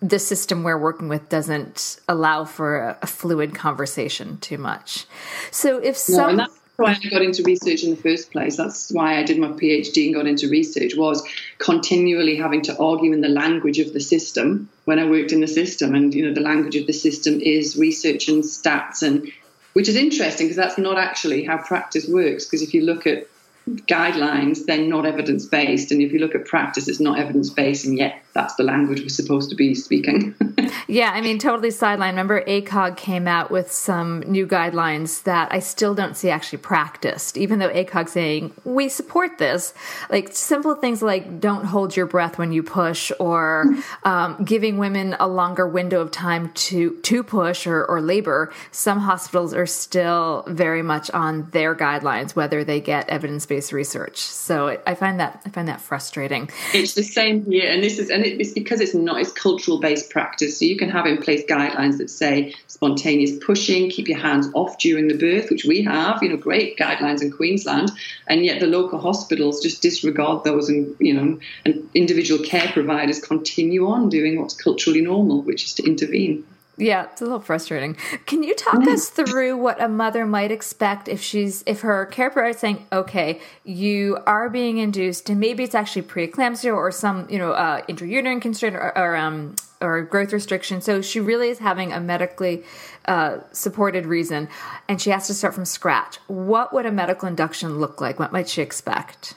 [0.00, 5.06] the system we're working with doesn't allow for a, a fluid conversation too much.
[5.52, 6.46] So if some no,
[6.76, 8.56] why I got into research in the first place.
[8.56, 11.26] That's why I did my PhD and got into research was
[11.58, 15.48] continually having to argue in the language of the system when I worked in the
[15.48, 15.94] system.
[15.94, 19.30] And you know, the language of the system is research and stats, and
[19.72, 22.44] which is interesting because that's not actually how practice works.
[22.44, 23.26] Because if you look at
[23.68, 25.92] guidelines, they're not evidence based.
[25.92, 29.02] And if you look at practice, it's not evidence based, and yet that's the language
[29.02, 30.34] we're supposed to be speaking.
[30.88, 32.14] yeah, I mean, totally sideline.
[32.14, 37.36] Remember, ACOG came out with some new guidelines that I still don't see actually practiced,
[37.36, 39.74] even though ACOG saying we support this.
[40.08, 43.66] Like simple things like don't hold your breath when you push, or
[44.04, 48.52] um, giving women a longer window of time to to push or, or labor.
[48.70, 54.18] Some hospitals are still very much on their guidelines, whether they get evidence based research.
[54.18, 56.48] So I find that I find that frustrating.
[56.72, 59.78] It's the same here, and this is and and it's because it's not it's cultural
[59.78, 60.58] based practice.
[60.58, 64.78] So you can have in place guidelines that say spontaneous pushing, keep your hands off
[64.78, 67.90] during the birth, which we have, you know, great guidelines in Queensland,
[68.26, 73.20] and yet the local hospitals just disregard those, and you know, and individual care providers
[73.20, 76.44] continue on doing what's culturally normal, which is to intervene.
[76.78, 77.96] Yeah, it's a little frustrating.
[78.24, 82.30] Can you talk us through what a mother might expect if she's if her care
[82.30, 87.26] provider is saying, "Okay, you are being induced, and maybe it's actually preeclampsia or some
[87.28, 91.58] you know uh, intrauterine constraint or, or um or growth restriction." So she really is
[91.58, 92.64] having a medically
[93.04, 94.48] uh, supported reason,
[94.88, 96.16] and she has to start from scratch.
[96.26, 98.18] What would a medical induction look like?
[98.18, 99.34] What might she expect?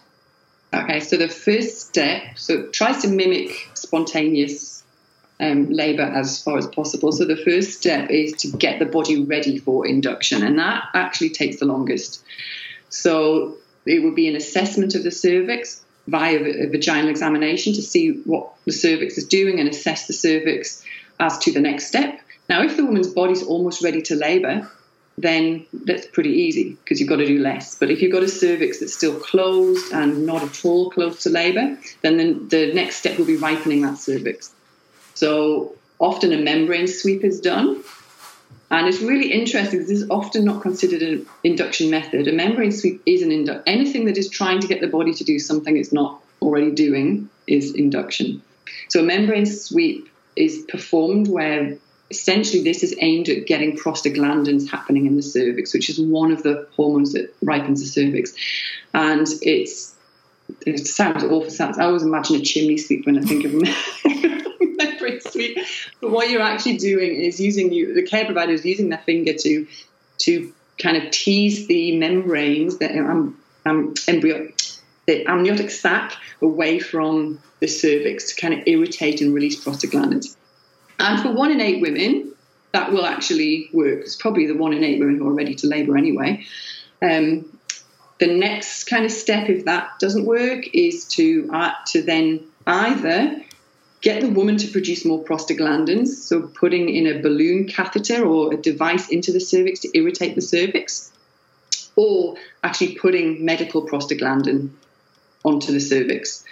[0.74, 4.75] Okay, so the first step, so it tries to mimic spontaneous
[5.40, 7.12] um, labour as far as possible.
[7.12, 11.30] So the first step is to get the body ready for induction, and that actually
[11.30, 12.24] takes the longest.
[12.90, 18.22] So it would be an assessment of the cervix via a vaginal examination to see
[18.26, 20.84] what the cervix is doing and assess the cervix
[21.20, 22.20] as to the next step.
[22.48, 24.70] Now, if the woman's body's almost ready to labour,
[25.18, 27.76] then that's pretty easy because you've got to do less.
[27.76, 31.30] But if you've got a cervix that's still closed and not at all close to
[31.30, 34.52] labour, then the, the next step will be ripening that cervix.
[35.16, 37.84] So often a membrane sweep is done.
[38.72, 42.28] And it's really interesting because this is often not considered an induction method.
[42.28, 43.64] A membrane sweep is an induction.
[43.68, 47.30] Anything that is trying to get the body to do something it's not already doing
[47.48, 48.42] is induction.
[48.90, 51.78] So a membrane sweep is performed where
[52.10, 56.44] essentially this is aimed at getting prostaglandins happening in the cervix, which is one of
[56.44, 58.34] the hormones that ripens the cervix.
[58.94, 59.94] And it's
[60.66, 61.50] it sounds awful.
[61.50, 63.54] Sounds, I always imagine a chimney sweep when I think of
[66.02, 69.34] But what you're actually doing is using you, the care provider is using their finger
[69.34, 69.68] to
[70.20, 74.52] to kind of tease the membranes, the um, um, embryo,
[75.08, 80.36] the amniotic sac away from the cervix to kind of irritate and release prostaglandins.
[81.00, 82.34] And for one in eight women,
[82.72, 84.02] that will actually work.
[84.02, 86.46] It's probably the one in eight women who are ready to labour anyway.
[87.02, 87.58] Um,
[88.18, 93.42] the next kind of step, if that doesn't work, is to uh, to then either
[94.06, 98.58] get the woman to produce more prostaglandins, so putting in a balloon catheter or a
[98.58, 101.12] device into the cervix to irritate the cervix,
[101.96, 104.70] or actually putting medical prostaglandin
[105.44, 106.44] onto the cervix.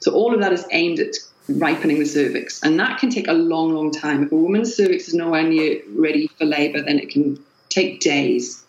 [0.00, 1.14] So all of that is aimed at
[1.48, 4.24] ripening the cervix, and that can take a long, long time.
[4.24, 7.38] If a woman's cervix is nowhere near ready for labour, then it can
[7.68, 8.64] take days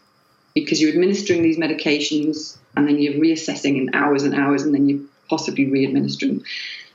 [0.54, 4.88] because you're administering these medications and then you're reassessing in hours and hours, and then
[4.88, 6.46] you're possibly re-administering.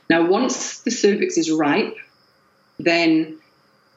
[0.09, 1.95] Now, once the cervix is ripe,
[2.79, 3.39] then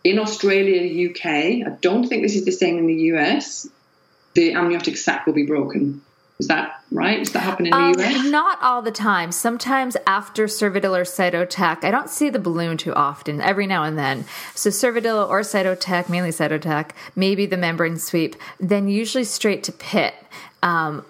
[0.05, 1.27] in Australia, UK,
[1.67, 3.69] I don't think this is the same in the US,
[4.35, 6.03] the amniotic sac will be broken.
[6.39, 7.19] Is that right?
[7.19, 8.25] Does that happen in the um, US?
[8.27, 9.33] Not all the time.
[9.33, 13.99] Sometimes after Cervidil or Cytotec, I don't see the balloon too often, every now and
[13.99, 14.27] then.
[14.55, 20.15] So Cervidil or Cytotec, mainly Cytotec, maybe the membrane sweep, then usually straight to pit.
[20.63, 21.05] Um,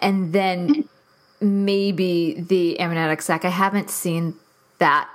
[0.00, 0.88] and then
[1.40, 3.44] maybe the amniotic sac.
[3.44, 4.34] I haven't seen
[4.82, 5.08] that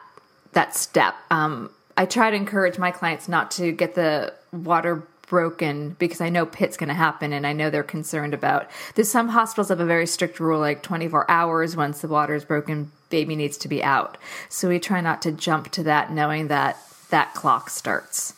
[0.54, 1.14] that step.
[1.30, 6.30] Um, I try to encourage my clients not to get the water broken because I
[6.30, 8.72] know pit's going to happen and I know they're concerned about.
[8.96, 12.46] There's some hospitals have a very strict rule like 24 hours once the water is
[12.46, 14.18] broken, baby needs to be out.
[14.48, 16.78] So we try not to jump to that knowing that
[17.10, 18.36] that clock starts.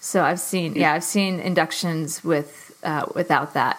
[0.00, 3.78] So I've seen yeah, I've seen inductions with uh, without that.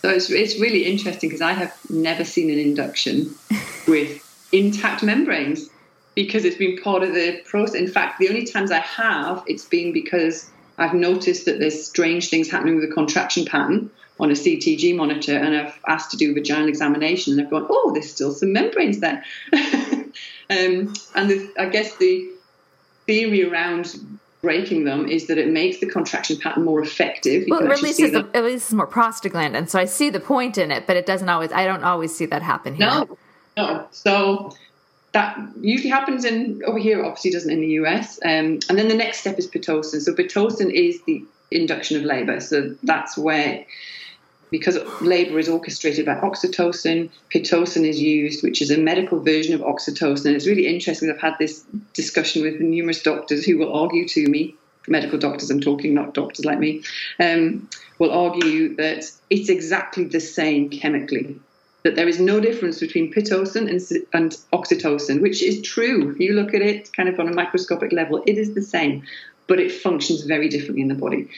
[0.00, 3.34] So it's it's really interesting because I have never seen an induction
[3.86, 4.25] with
[4.58, 5.68] intact membranes
[6.14, 7.74] because it's been part of the process.
[7.74, 12.30] In fact, the only times I have, it's been because I've noticed that there's strange
[12.30, 16.30] things happening with the contraction pattern on a CTG monitor, and I've asked to do
[16.30, 19.22] a vaginal examination, and I've gone, oh, there's still some membranes there.
[19.52, 20.14] um,
[20.48, 20.94] and
[21.30, 22.30] the, I guess the
[23.06, 23.94] theory around
[24.40, 27.46] breaking them is that it makes the contraction pattern more effective.
[27.46, 30.70] You well, it releases, the, it releases more prostaglandin, so I see the point in
[30.70, 31.52] it, but it doesn't always.
[31.52, 32.86] I don't always see that happen here.
[32.86, 33.18] No,
[33.56, 33.86] no.
[33.90, 34.54] So
[35.12, 37.02] that usually happens in over here.
[37.02, 38.18] Obviously, doesn't in the US.
[38.22, 40.00] Um, and then the next step is pitocin.
[40.02, 42.40] So pitocin is the induction of labour.
[42.40, 43.64] So that's where,
[44.50, 49.62] because labour is orchestrated by oxytocin, pitocin is used, which is a medical version of
[49.62, 50.26] oxytocin.
[50.26, 51.10] And it's really interesting.
[51.10, 51.64] I've had this
[51.94, 54.54] discussion with numerous doctors who will argue to me.
[54.88, 56.84] Medical doctors, I'm talking, not doctors like me,
[57.18, 61.40] um, will argue that it's exactly the same chemically
[61.86, 66.10] that there is no difference between pitocin and, and, oxytocin, which is true.
[66.10, 69.04] If you look at it kind of on a microscopic level, it is the same,
[69.46, 71.28] but it functions very differently in the body.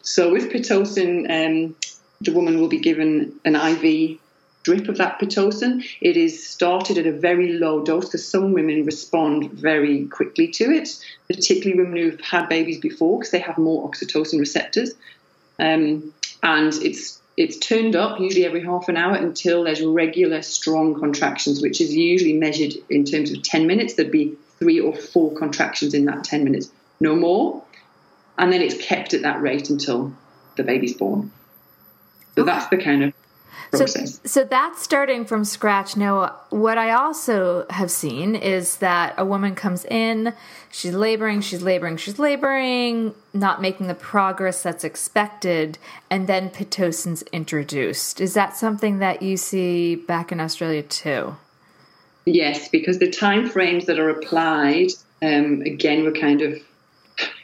[0.00, 1.76] So with pitocin, um,
[2.22, 4.18] the woman will be given an IV
[4.62, 5.84] drip of that Pitocin.
[6.00, 10.70] It is started at a very low dose because some women respond very quickly to
[10.70, 10.88] it,
[11.28, 14.92] particularly women who've had babies before because they have more oxytocin receptors.
[15.58, 20.94] Um, and it's it's turned up usually every half an hour until there's regular strong
[21.00, 23.94] contractions, which is usually measured in terms of 10 minutes.
[23.94, 27.64] There'd be three or four contractions in that 10 minutes, no more.
[28.36, 30.14] And then it's kept at that rate until
[30.56, 31.32] the baby's born.
[32.34, 33.14] So that's the kind of
[33.70, 34.14] process.
[34.14, 35.96] So, so that's starting from scratch.
[35.96, 40.34] Now, what I also have seen is that a woman comes in,
[40.70, 45.78] she's laboring, she's laboring, she's laboring, not making the progress that's expected,
[46.10, 48.20] and then Pitocin's introduced.
[48.20, 51.36] Is that something that you see back in Australia too?
[52.26, 54.88] Yes, because the time frames that are applied,
[55.22, 56.60] um, again, were kind of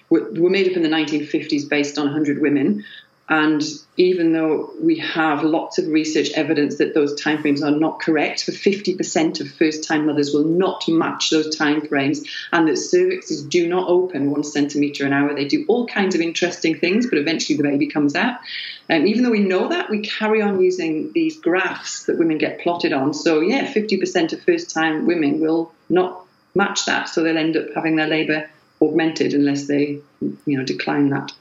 [0.09, 2.85] were made up in the 1950s based on 100 women
[3.29, 3.63] and
[3.97, 8.53] even though we have lots of research evidence that those timeframes are not correct, for
[8.53, 13.89] 50% of first time mothers will not match those timeframes, and that cervixes do not
[13.89, 15.35] open one centimetre an hour.
[15.35, 18.39] They do all kinds of interesting things, but eventually the baby comes out.
[18.89, 22.39] And um, even though we know that, we carry on using these graphs that women
[22.39, 23.13] get plotted on.
[23.13, 27.67] So, yeah, 50% of first time women will not match that, so they'll end up
[27.75, 28.49] having their labour
[28.81, 31.33] augmented unless they you know decline that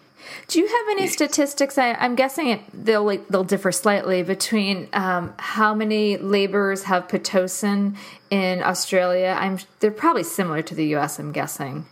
[0.47, 1.77] do you have any statistics?
[1.77, 7.95] I, am guessing it, they'll they'll differ slightly between um, how many laborers have pitocin
[8.29, 9.35] in Australia.
[9.39, 11.19] I'm they're probably similar to the U.S.
[11.19, 11.85] I'm guessing.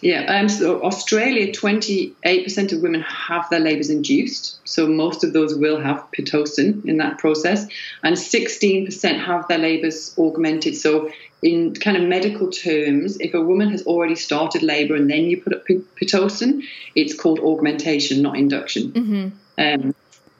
[0.00, 4.60] Yeah, um, so Australia, 28% of women have their labours induced.
[4.64, 7.66] So most of those will have Pitocin in that process.
[8.04, 10.76] And 16% have their labours augmented.
[10.76, 11.10] So,
[11.42, 15.40] in kind of medical terms, if a woman has already started labour and then you
[15.40, 18.92] put up Pitocin, it's called augmentation, not induction.
[18.92, 19.28] Mm-hmm.
[19.58, 19.94] Um,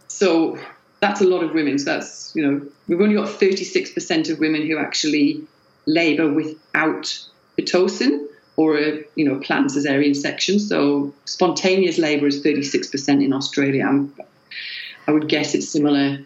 [0.08, 0.58] so,
[1.00, 1.78] that's a lot of women.
[1.78, 5.42] So, that's, you know, we've only got 36% of women who actually
[5.86, 8.26] labour without Pitocin
[8.58, 10.58] or a you know planned cesarean section.
[10.58, 13.86] So spontaneous labour is 36% in Australia.
[13.86, 14.12] I'm,
[15.06, 16.18] I would guess it's similar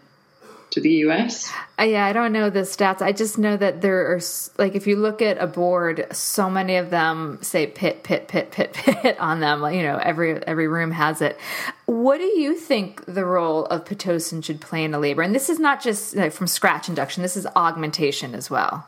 [0.72, 1.52] to the US.
[1.78, 3.00] Uh, yeah, I don't know the stats.
[3.00, 4.20] I just know that there are
[4.58, 8.50] like if you look at a board, so many of them say pit, pit, pit,
[8.50, 9.60] pit, pit on them.
[9.60, 11.38] Like you know, every every room has it.
[11.86, 15.22] What do you think the role of pitocin should play in a labor?
[15.22, 17.22] And this is not just like, from scratch induction.
[17.22, 18.86] This is augmentation as well.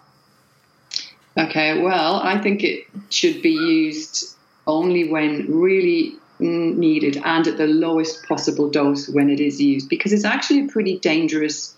[1.36, 6.14] Okay, well, I think it should be used only when really
[6.44, 10.68] needed and at the lowest possible dose when it is used because it's actually a
[10.68, 11.74] pretty dangerous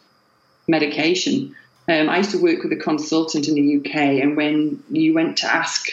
[0.68, 1.55] medication.
[1.88, 5.38] Um, I used to work with a consultant in the UK, and when you went
[5.38, 5.88] to ask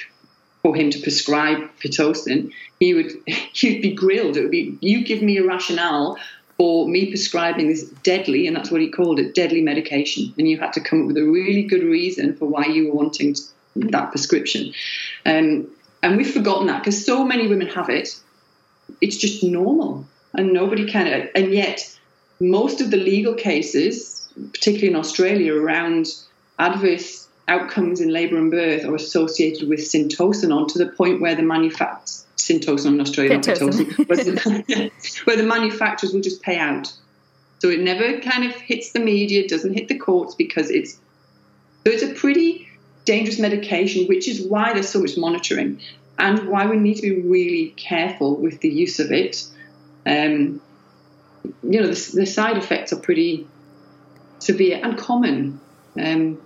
[0.63, 4.37] for him to prescribe pitocin, he would he'd be grilled.
[4.37, 6.17] It would be you give me a rationale
[6.57, 10.57] for me prescribing this deadly, and that's what he called it, deadly medication, and you
[10.59, 13.35] had to come up with a really good reason for why you were wanting
[13.75, 14.73] that prescription.
[15.25, 15.67] Um,
[16.01, 18.19] and we've forgotten that because so many women have it.
[19.01, 21.29] It's just normal, and nobody can.
[21.35, 21.97] And yet,
[22.39, 26.07] most of the legal cases, particularly in Australia, around
[26.59, 31.41] adverse outcomes in labour and birth are associated with syntocinon to the point where the
[31.41, 33.39] manufacturers syntocinon in Australia,
[34.07, 34.17] where,
[35.25, 36.91] where the manufacturers will just pay out.
[37.59, 40.93] So it never kind of hits the media, doesn't hit the courts because it's
[41.85, 42.69] so it's a pretty
[43.05, 45.81] dangerous medication, which is why there's so much monitoring
[46.17, 49.45] and why we need to be really careful with the use of it.
[50.05, 50.61] Um,
[51.43, 53.47] you know, the, the, side effects are pretty
[54.39, 55.59] severe and common.
[55.99, 56.41] Um,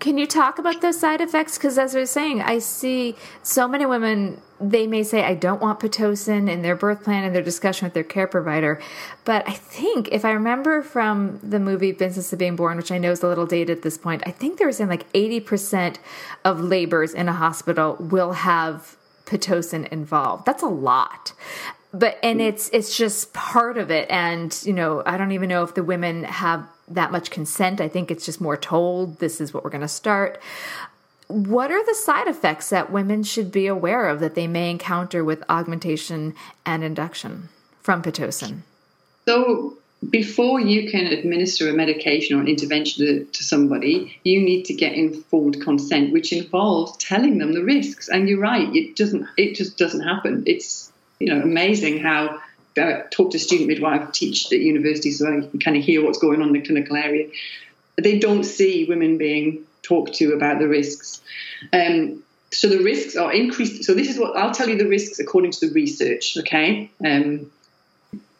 [0.00, 1.58] can you talk about those side effects?
[1.58, 5.60] Because as I was saying, I see so many women, they may say, I don't
[5.60, 8.80] want Pitocin in their birth plan and their discussion with their care provider.
[9.26, 12.98] But I think, if I remember from the movie Business of Being Born, which I
[12.98, 15.98] know is a little dated at this point, I think they were saying like 80%
[16.44, 20.46] of labors in a hospital will have Pitocin involved.
[20.46, 21.34] That's a lot
[21.92, 25.64] but and it's it's just part of it and you know i don't even know
[25.64, 29.54] if the women have that much consent i think it's just more told this is
[29.54, 30.40] what we're going to start
[31.28, 35.24] what are the side effects that women should be aware of that they may encounter
[35.24, 36.34] with augmentation
[36.66, 37.48] and induction
[37.80, 38.60] from pitocin
[39.26, 39.76] so
[40.08, 44.72] before you can administer a medication or an intervention to, to, somebody, you need to
[44.72, 48.08] get informed consent, which involves telling them the risks.
[48.08, 49.28] And you're right, it doesn't.
[49.36, 50.44] It just doesn't happen.
[50.46, 52.40] It's you know, amazing how
[52.74, 56.40] talk to student midwife, teach at university, so I can kind of hear what's going
[56.40, 57.28] on in the clinical area.
[57.96, 61.20] They don't see women being talked to about the risks.
[61.72, 63.84] Um, so the risks are increased.
[63.84, 66.36] So this is what I'll tell you the risks according to the research.
[66.38, 66.90] Okay.
[67.04, 67.50] Um,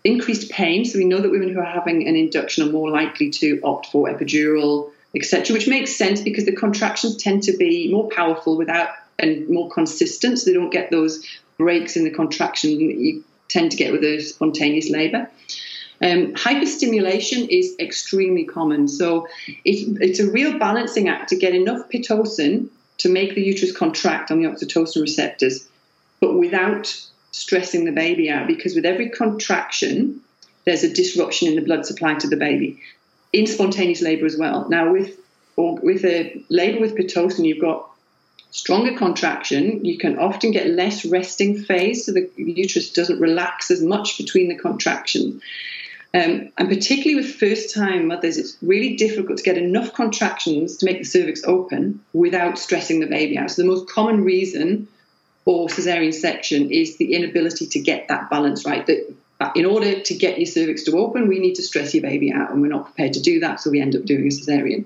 [0.03, 0.85] increased pain.
[0.85, 3.87] So we know that women who are having an induction are more likely to opt
[3.87, 8.91] for epidural, etc., which makes sense because the contractions tend to be more powerful without
[9.19, 11.27] and more consistent, so they don't get those
[11.59, 15.31] breaks in the contraction you tend to get with a spontaneous labour.
[16.03, 19.29] Um, hyperstimulation is extremely common, so
[19.65, 24.31] it's, it's a real balancing act to get enough pitocin to make the uterus contract
[24.31, 25.69] on the oxytocin receptors,
[26.21, 26.95] but without
[27.33, 28.47] stressing the baby out.
[28.47, 30.21] Because with every contraction,
[30.65, 32.81] there's a disruption in the blood supply to the baby
[33.33, 34.69] in spontaneous labour as well.
[34.69, 35.19] Now, with
[35.57, 37.90] or with a labour with pitocin, you've got
[38.51, 39.85] stronger contraction.
[39.85, 44.49] You can often get less resting phase, so the uterus doesn't relax as much between
[44.49, 45.43] the contractions.
[46.13, 50.87] Um, and particularly with first time mothers, it's really difficult to get enough contractions to
[50.87, 53.53] make the cervix open without stressing the baby out.
[53.53, 54.89] So, the most common reason
[55.45, 58.85] for cesarean section is the inability to get that balance right.
[58.87, 59.15] That
[59.55, 62.51] in order to get your cervix to open, we need to stress your baby out,
[62.51, 64.85] and we're not prepared to do that, so we end up doing a cesarean.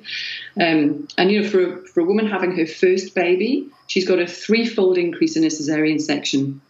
[0.61, 4.19] Um, and you know, for a, for a woman having her first baby, she's got
[4.19, 6.61] a threefold increase in her cesarean section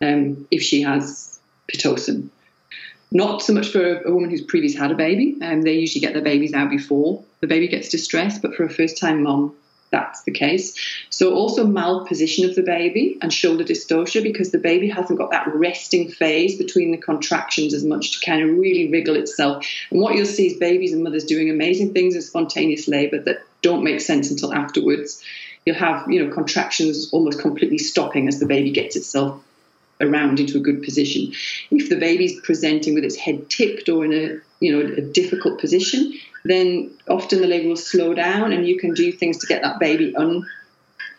[0.00, 1.40] um, if she has
[1.72, 2.28] pitocin.
[3.12, 6.00] Not so much for a woman who's previously had a baby, and um, they usually
[6.00, 9.54] get their babies out before the baby gets distressed, but for a first time mom,
[9.90, 10.74] that's the case.
[11.10, 15.48] So also malposition of the baby and shoulder dystocia because the baby hasn't got that
[15.54, 19.66] resting phase between the contractions as much to kind of really wriggle itself.
[19.90, 23.42] And what you'll see is babies and mothers doing amazing things in spontaneous labor that
[23.62, 25.22] don't make sense until afterwards.
[25.66, 29.42] You'll have, you know, contractions almost completely stopping as the baby gets itself
[30.00, 31.32] around into a good position.
[31.70, 35.60] If the baby's presenting with its head tipped or in a you know a difficult
[35.60, 36.12] position,
[36.44, 39.78] then often the labour will slow down and you can do things to get that
[39.78, 40.46] baby un,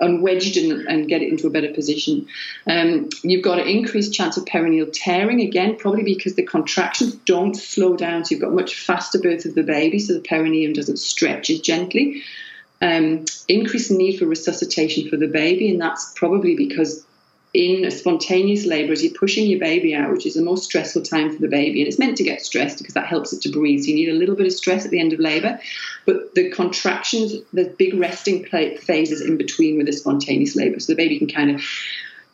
[0.02, 2.28] unwedged and, and get it into a better position.
[2.68, 7.56] Um, you've got an increased chance of perineal tearing, again, probably because the contractions don't
[7.56, 8.26] slow down.
[8.26, 11.60] So you've got much faster birth of the baby, so the perineum doesn't stretch as
[11.60, 12.24] gently.
[12.82, 17.06] Um, increased need for resuscitation for the baby, and that's probably because
[17.54, 21.02] in a spontaneous labour as you're pushing your baby out, which is the most stressful
[21.02, 21.82] time for the baby.
[21.82, 23.84] And it's meant to get stressed because that helps it to breathe.
[23.84, 25.60] So you need a little bit of stress at the end of labour.
[26.06, 30.80] But the contractions, the big resting phases in between with the spontaneous labour.
[30.80, 31.62] So the baby can kind of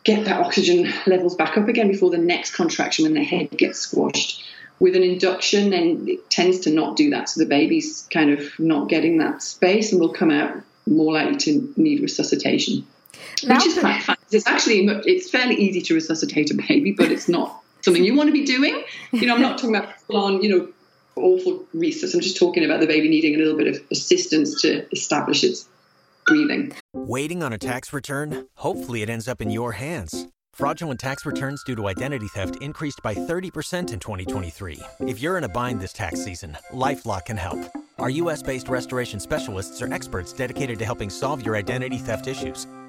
[0.04, 3.80] get that oxygen levels back up again before the next contraction when the head gets
[3.80, 4.44] squashed.
[4.78, 7.28] With an induction, then it tends to not do that.
[7.28, 11.36] So the baby's kind of not getting that space and will come out more likely
[11.36, 12.86] to need resuscitation
[13.44, 14.17] which is quite fun.
[14.30, 18.28] It's actually it's fairly easy to resuscitate a baby, but it's not something you want
[18.28, 18.82] to be doing.
[19.12, 20.68] You know, I'm not talking about full on, you know,
[21.16, 22.14] awful resus.
[22.14, 25.68] I'm just talking about the baby needing a little bit of assistance to establish its
[26.26, 26.72] breathing.
[26.92, 28.46] Waiting on a tax return?
[28.56, 30.26] Hopefully, it ends up in your hands.
[30.52, 34.80] Fraudulent tax returns due to identity theft increased by 30% in 2023.
[35.00, 37.60] If you're in a bind this tax season, LifeLock can help.
[37.98, 42.66] Our U.S.-based restoration specialists are experts dedicated to helping solve your identity theft issues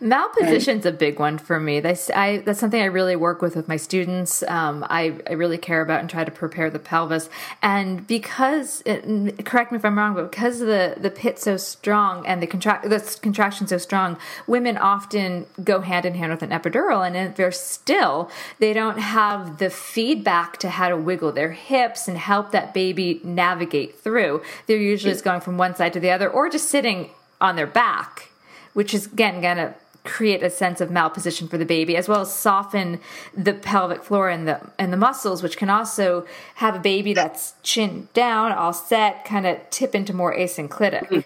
[0.00, 1.80] Malposition's a big one for me.
[1.80, 4.42] That's I that's something I really work with with my students.
[4.44, 7.28] Um, I I really care about and try to prepare the pelvis.
[7.62, 12.26] And because, it, correct me if I'm wrong, but because the the pit so strong
[12.26, 16.50] and the contract the contraction so strong, women often go hand in hand with an
[16.50, 17.06] epidural.
[17.06, 22.08] And if they're still, they don't have the feedback to how to wiggle their hips
[22.08, 24.42] and help that baby navigate through.
[24.66, 27.10] They're usually just going from one side to the other, or just sitting
[27.40, 28.30] on their back
[28.74, 32.20] which is again going to create a sense of malposition for the baby as well
[32.20, 33.00] as soften
[33.34, 37.54] the pelvic floor and the and the muscles which can also have a baby that's
[37.62, 41.20] chin down all set kind of tip into more asynclitic mm-hmm.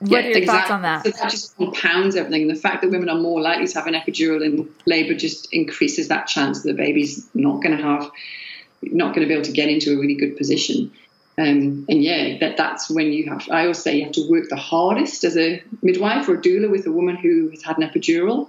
[0.00, 0.46] what yeah, are your exactly.
[0.46, 3.66] thoughts on that so that just compounds everything the fact that women are more likely
[3.66, 7.74] to have an epidural in labor just increases that chance that the baby's not going
[7.74, 8.10] to have
[8.82, 10.92] not going to be able to get into a really good position
[11.40, 13.48] um, and yeah, that that's when you have.
[13.50, 16.70] I always say you have to work the hardest as a midwife or a doula
[16.70, 18.48] with a woman who has had an epidural,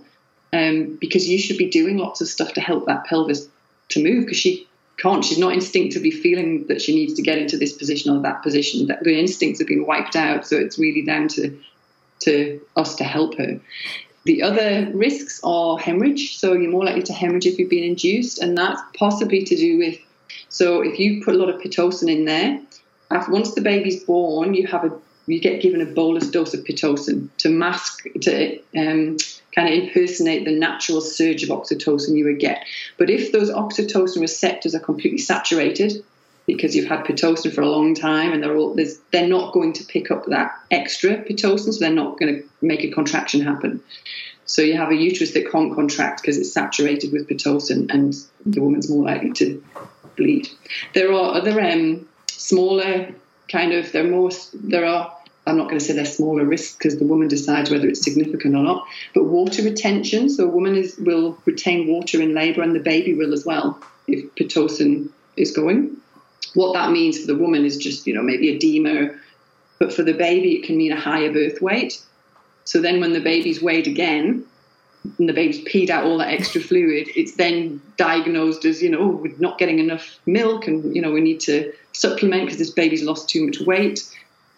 [0.52, 3.48] um, because you should be doing lots of stuff to help that pelvis
[3.90, 4.68] to move because she
[4.98, 5.24] can't.
[5.24, 8.88] She's not instinctively feeling that she needs to get into this position or that position.
[8.88, 11.58] That the instincts have been wiped out, so it's really down to
[12.22, 13.62] to us to help her.
[14.26, 16.38] The other risks are hemorrhage.
[16.38, 19.78] So you're more likely to hemorrhage if you've been induced, and that's possibly to do
[19.78, 19.98] with.
[20.50, 22.62] So if you put a lot of pitocin in there,
[23.30, 24.92] once the baby's born, you have a
[25.28, 29.18] you get given a bolus dose of pitocin to mask to um,
[29.56, 32.66] kind of impersonate the natural surge of oxytocin you would get.
[32.98, 36.04] But if those oxytocin receptors are completely saturated,
[36.48, 38.76] because you've had pitocin for a long time and they're all
[39.12, 42.84] they're not going to pick up that extra pitocin, so they're not going to make
[42.84, 43.82] a contraction happen.
[44.46, 48.14] So you have a uterus that can't contract because it's saturated with pitocin, and
[48.46, 49.64] the woman's more likely to
[50.18, 50.50] bleed.
[50.94, 52.08] There are other um,
[52.42, 53.14] smaller
[53.50, 55.16] kind of there are more there are
[55.48, 58.56] I'm not going to say they're smaller risks because the woman decides whether it's significant
[58.56, 58.86] or not.
[59.16, 63.16] But water retention, so a woman is, will retain water in labour and the baby
[63.16, 65.98] will as well if pitocin is going.
[66.54, 69.16] What that means for the woman is just, you know, maybe edema,
[69.80, 72.00] but for the baby it can mean a higher birth weight.
[72.66, 74.46] So then when the baby's weighed again,
[75.18, 79.00] and the baby's peed out all that extra fluid, it's then diagnosed as, you know,
[79.00, 82.72] oh, we're not getting enough milk and, you know, we need to supplement because this
[82.72, 84.00] baby's lost too much weight.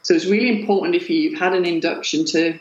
[0.03, 2.59] So it's really important if you've had an induction to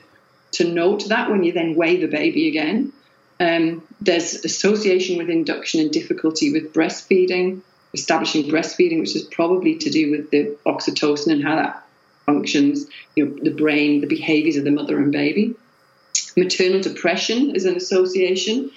[0.52, 2.92] to note that when you then weigh the baby again.
[3.40, 7.62] Um, there's association with induction and difficulty with breastfeeding,
[7.94, 11.86] establishing breastfeeding, which is probably to do with the oxytocin and how that
[12.26, 15.54] functions, you know, the brain, the behaviors of the mother and baby.
[16.36, 18.70] Maternal depression is an association.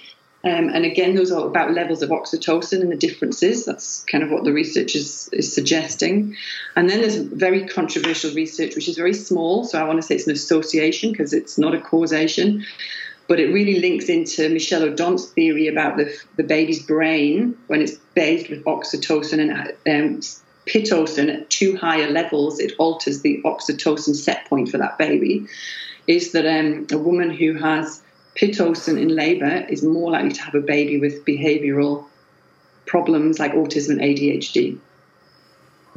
[0.46, 3.64] Um, and again, those are about levels of oxytocin and the differences.
[3.64, 6.36] That's kind of what the research is, is suggesting.
[6.76, 9.64] And then there's very controversial research, which is very small.
[9.64, 12.64] So I want to say it's an association because it's not a causation.
[13.26, 17.96] But it really links into Michel Odent's theory about the, the baby's brain when it's
[18.14, 20.20] bathed with oxytocin and um,
[20.66, 25.46] pitocin at two higher levels, it alters the oxytocin set point for that baby.
[26.06, 28.00] Is that um, a woman who has
[28.36, 32.04] pitocin in labour is more likely to have a baby with behavioural
[32.86, 34.78] problems like autism and ADHD.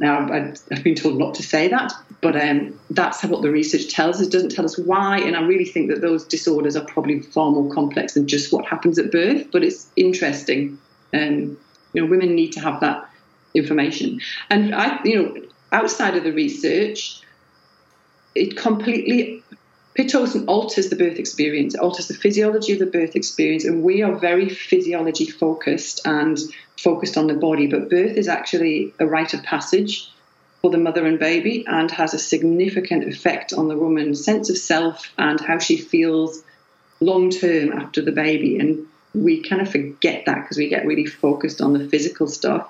[0.00, 4.16] Now, I've been told not to say that, but um, that's what the research tells
[4.16, 4.28] us.
[4.28, 7.50] It doesn't tell us why, and I really think that those disorders are probably far
[7.50, 9.48] more complex than just what happens at birth.
[9.52, 10.78] But it's interesting.
[11.12, 11.58] Um,
[11.92, 13.10] you know, women need to have that
[13.52, 15.36] information, and I, you know,
[15.70, 17.20] outside of the research,
[18.34, 19.39] it completely
[19.96, 24.02] Pitocin alters the birth experience, it alters the physiology of the birth experience, and we
[24.02, 26.38] are very physiology focused and
[26.78, 27.66] focused on the body.
[27.66, 30.10] But birth is actually a rite of passage
[30.62, 34.58] for the mother and baby and has a significant effect on the woman's sense of
[34.58, 36.42] self and how she feels
[37.00, 38.58] long term after the baby.
[38.58, 42.68] And we kind of forget that because we get really focused on the physical stuff.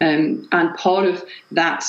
[0.00, 1.84] Um, and part of that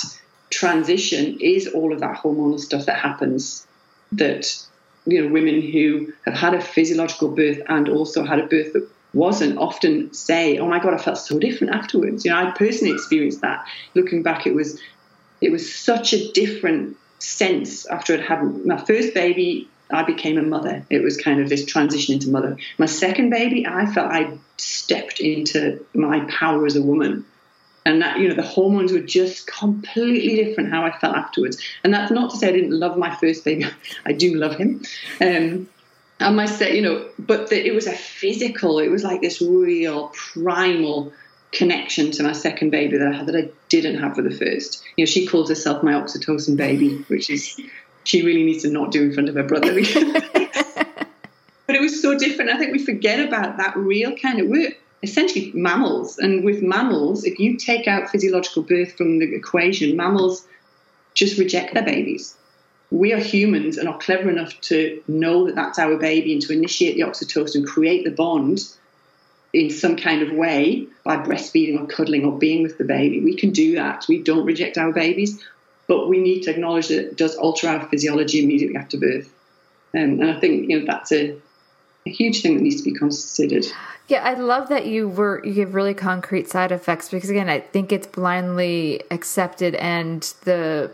[0.49, 3.67] transition is all of that hormonal stuff that happens
[4.13, 4.65] that
[5.05, 8.87] you know women who have had a physiological birth and also had a birth that
[9.13, 12.93] wasn't often say, "Oh my God, I felt so different afterwards." You know, I personally
[12.93, 13.65] experienced that.
[13.95, 14.79] Looking back, it was
[15.41, 19.69] it was such a different sense after I'd had my first baby.
[19.91, 20.85] I became a mother.
[20.91, 22.57] It was kind of this transition into mother.
[22.77, 27.25] My second baby, I felt I stepped into my power as a woman
[27.85, 31.61] and that you know the hormones were just completely different how I felt afterwards.
[31.83, 33.65] And that's not to say I didn't love my first baby.
[34.05, 34.83] I do love him.
[35.21, 35.69] Um,
[36.21, 38.79] and my say, you know, but the, it was a physical.
[38.79, 41.13] It was like this real primal
[41.51, 44.83] connection to my second baby that I had that I didn't have for the first.
[44.97, 47.59] You know, she calls herself my oxytocin baby, which is
[48.03, 49.73] she really needs to not do in front of her brother.
[50.33, 52.51] but it was so different.
[52.51, 54.73] I think we forget about that real kind of work
[55.03, 56.17] essentially mammals.
[56.17, 60.45] And with mammals, if you take out physiological birth from the equation, mammals
[61.13, 62.35] just reject their babies.
[62.91, 66.53] We are humans and are clever enough to know that that's our baby and to
[66.53, 68.61] initiate the oxytocin, create the bond
[69.53, 73.19] in some kind of way by breastfeeding or cuddling or being with the baby.
[73.21, 74.05] We can do that.
[74.07, 75.43] We don't reject our babies,
[75.87, 79.31] but we need to acknowledge that it does alter our physiology immediately after birth.
[79.95, 81.35] Um, and I think you know that's a,
[82.09, 83.65] a huge thing that needs to be considered.
[84.07, 87.59] Yeah, I love that you were you give really concrete side effects because again, I
[87.59, 90.91] think it's blindly accepted and the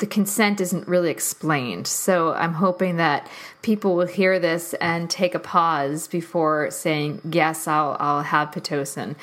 [0.00, 1.86] the consent isn't really explained.
[1.86, 3.28] So I'm hoping that
[3.60, 9.14] people will hear this and take a pause before saying yes, I'll I'll have pitocin.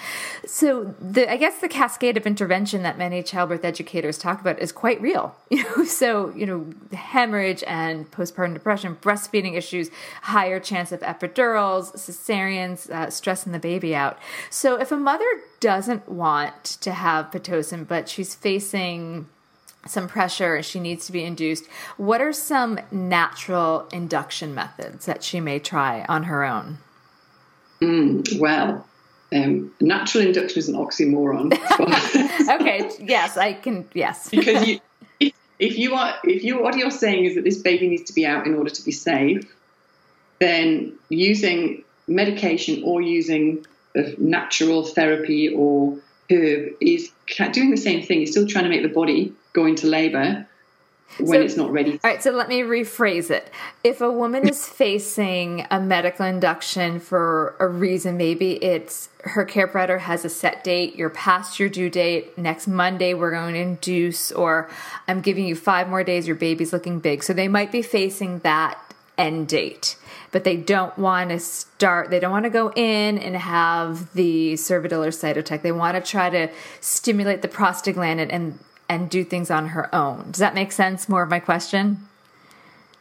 [0.46, 4.72] So the I guess the cascade of intervention that many childbirth educators talk about is
[4.72, 5.36] quite real.
[5.58, 9.90] You know, so you know hemorrhage and postpartum depression, breastfeeding issues,
[10.22, 14.20] higher chance of epidurals, cesareans, uh, stressing the baby out.
[14.52, 15.26] So if a mother
[15.60, 19.26] doesn't want to have pitocin, but she's facing
[19.86, 20.62] some pressure.
[20.64, 21.68] She needs to be induced.
[21.98, 26.80] What are some natural induction methods that she may try on her own?
[27.82, 28.88] Mm, well
[29.34, 31.54] um, natural induction is an oxymoron.
[32.60, 34.30] Okay yes i can yes.
[34.30, 34.80] Because you
[35.20, 38.14] if, if you are if you what you're saying is that this baby needs to
[38.14, 39.44] be out in order to be safe
[40.40, 43.66] then using medication or using
[44.18, 45.98] natural therapy or
[46.32, 47.12] herb is
[47.52, 48.20] doing the same thing.
[48.20, 50.48] You're still trying to make the body go into labor
[51.18, 51.94] when So- it's not ready.
[52.04, 53.50] All right, so let me rephrase it.
[53.84, 59.68] If a woman is facing a medical induction for a reason, maybe it's her care
[59.68, 63.60] provider has a set date, you're past your due date, next Monday we're going to
[63.60, 64.70] induce, or
[65.08, 67.24] I'm giving you five more days, your baby's looking big.
[67.24, 68.78] So they might be facing that
[69.18, 69.98] end date,
[70.32, 74.54] but they don't want to start, they don't want to go in and have the
[74.54, 75.64] Cervidil or Cytotec.
[75.64, 76.50] They want to try to
[76.80, 80.32] stimulate the prostaglandin and and do things on her own.
[80.32, 81.08] Does that make sense?
[81.10, 82.08] More of my question?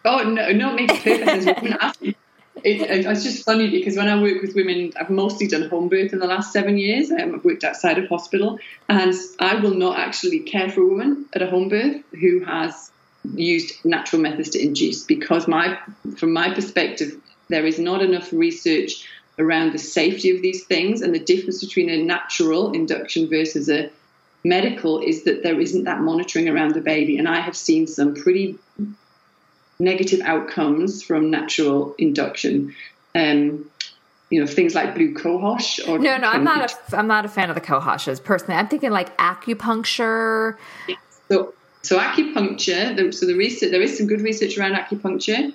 [0.04, 1.46] Oh no, no, it makes perfect sense.
[1.62, 2.16] Women ask me-
[2.64, 5.88] It, it- it's just funny because when I work with women, I've mostly done home
[5.88, 7.10] birth in the last seven years.
[7.10, 8.58] Um, I've worked outside of hospital,
[8.88, 12.90] and I will not actually care for a woman at a home birth who has
[13.34, 15.76] used natural methods to induce because my,
[16.16, 19.06] from my perspective, there is not enough research
[19.38, 23.90] around the safety of these things and the difference between a natural induction versus a
[24.48, 27.18] medical is that there isn't that monitoring around the baby.
[27.18, 28.58] And I have seen some pretty
[29.78, 32.74] negative outcomes from natural induction.
[33.14, 33.70] Um,
[34.30, 37.28] you know, things like blue cohosh or No, no, I'm not a I'm not a
[37.28, 38.54] fan of the cohoshes personally.
[38.54, 40.56] I'm thinking like acupuncture.
[41.30, 43.14] So, so acupuncture.
[43.14, 45.52] So the research there is some good research around acupuncture.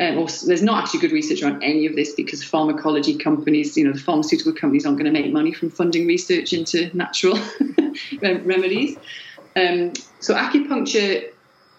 [0.00, 3.84] Um, or there's not actually good research on any of this because pharmacology companies, you
[3.84, 7.36] know, the pharmaceutical companies aren't going to make money from funding research into natural
[8.22, 8.96] remedies.
[9.56, 11.30] Um, so acupuncture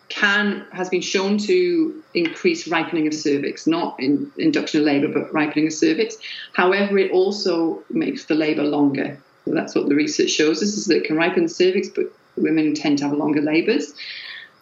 [0.09, 5.34] can has been shown to increase ripening of cervix, not in induction of labour, but
[5.34, 6.17] ripening of cervix.
[6.53, 9.22] However, it also makes the labour longer.
[9.45, 12.11] So that's what the research shows us is that it can ripen the cervix, but
[12.36, 13.93] women tend to have longer labours.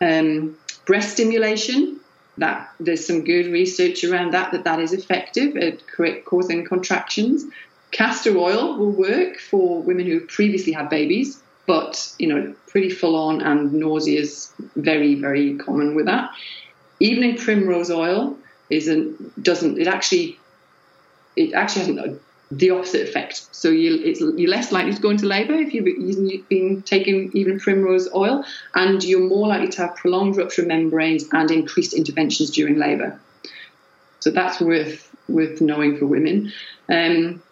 [0.01, 1.99] Um, breast stimulation,
[2.37, 5.81] that there's some good research around that that that is effective at
[6.25, 7.45] causing contractions.
[7.91, 12.89] Castor oil will work for women who have previously had babies, but you know, pretty
[12.89, 16.31] full on and nausea is very very common with that.
[16.99, 18.37] Evening primrose oil
[18.69, 20.37] isn't doesn't it actually
[21.35, 22.19] it actually has a-
[22.49, 23.47] the opposite effect.
[23.51, 28.09] So you you're less likely to go into labour if you've been, taking even primrose
[28.13, 32.77] oil, and you're more likely to have prolonged rupture of membranes and increased interventions during
[32.77, 33.19] labour.
[34.19, 36.53] So that's worth worth knowing for women.
[36.89, 37.43] Um,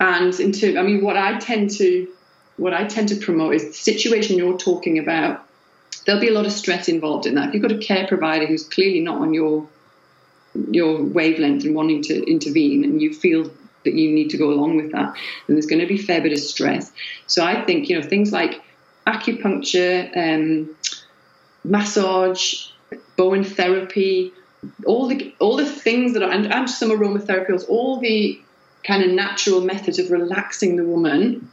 [0.00, 2.08] and into, I mean, what I tend to
[2.56, 5.46] what I tend to promote is the situation you're talking about.
[6.04, 7.48] There'll be a lot of stress involved in that.
[7.48, 9.68] If you've got a care provider who's clearly not on your
[10.72, 13.48] your wavelength and wanting to intervene, and you feel
[13.84, 15.14] that you need to go along with that,
[15.46, 16.92] then there's going to be a fair bit of stress.
[17.26, 18.62] So I think you know things like
[19.06, 20.76] acupuncture, um,
[21.64, 22.68] massage,
[23.16, 24.32] Bowen therapy,
[24.86, 28.40] all the all the things that are and, and some aromatherapy, all the
[28.84, 31.50] kind of natural methods of relaxing the woman.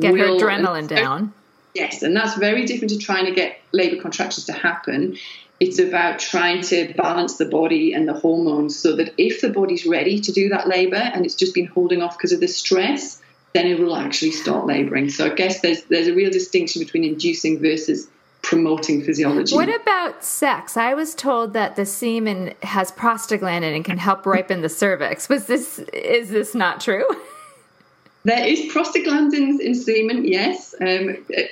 [0.00, 1.32] Get her will- adrenaline down.
[1.74, 5.16] Yes, and that's very different to trying to get labour contractions to happen.
[5.62, 9.86] It's about trying to balance the body and the hormones so that if the body's
[9.86, 13.22] ready to do that labour and it's just been holding off because of the stress,
[13.52, 15.08] then it will actually start labouring.
[15.08, 18.08] So I guess there's there's a real distinction between inducing versus
[18.42, 19.54] promoting physiology.
[19.54, 20.76] What about sex?
[20.76, 25.28] I was told that the semen has prostaglandin and can help ripen the cervix.
[25.28, 27.06] Was this is this not true?
[28.24, 30.76] There is prostaglandins in semen, yes.
[30.80, 31.42] Um, uh,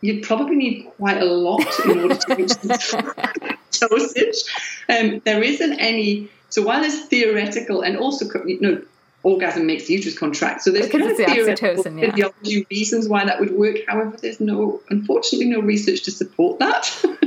[0.00, 3.32] you'd probably need quite a lot in order to reach the
[3.70, 4.44] dosage.
[4.88, 6.28] Um, there isn't any.
[6.50, 8.82] So while there's theoretical and also, you know,
[9.22, 10.62] orgasm makes the uterus contract.
[10.62, 12.10] So there's Because kind of the theoretical oxytocin, yeah.
[12.10, 13.76] physiology reasons why that would work.
[13.86, 17.04] However, there's no, unfortunately, no research to support that.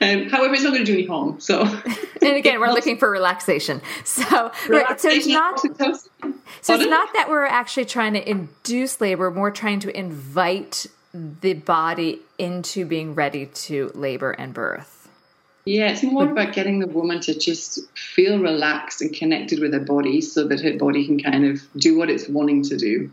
[0.00, 1.40] um, however, it's not going to do any harm.
[1.40, 1.62] So,
[2.22, 3.82] And again, we're looking for relaxation.
[4.04, 6.34] So, right, so it's not oxytocin.
[6.62, 11.54] so it's not that we're actually trying to induce labor, we're trying to invite the
[11.54, 14.93] body into being ready to labor and birth.
[15.66, 19.80] Yeah, it's more about getting the woman to just feel relaxed and connected with her
[19.80, 23.10] body so that her body can kind of do what it's wanting to do.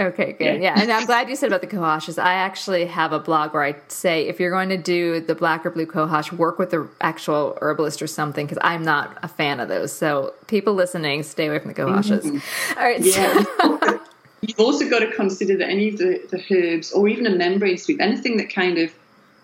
[0.00, 0.60] Okay, good.
[0.60, 0.80] Yeah.
[0.80, 2.20] and I'm glad you said about the cohoshes.
[2.20, 5.64] I actually have a blog where I say if you're going to do the black
[5.64, 9.60] or blue cohosh, work with the actual herbalist or something because I'm not a fan
[9.60, 9.92] of those.
[9.92, 11.94] So people listening, stay away from the mm-hmm.
[11.94, 12.76] cohoshes.
[12.76, 13.00] All right.
[13.00, 13.44] Yeah.
[13.60, 14.00] So,
[14.40, 17.78] You've also got to consider that any of the, the herbs or even a membrane
[17.78, 18.92] sweep, anything that kind of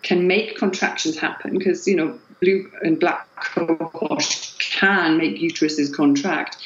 [0.02, 6.56] can make contractions happen, because, you know, blue and black cohosh can make uteruses contract,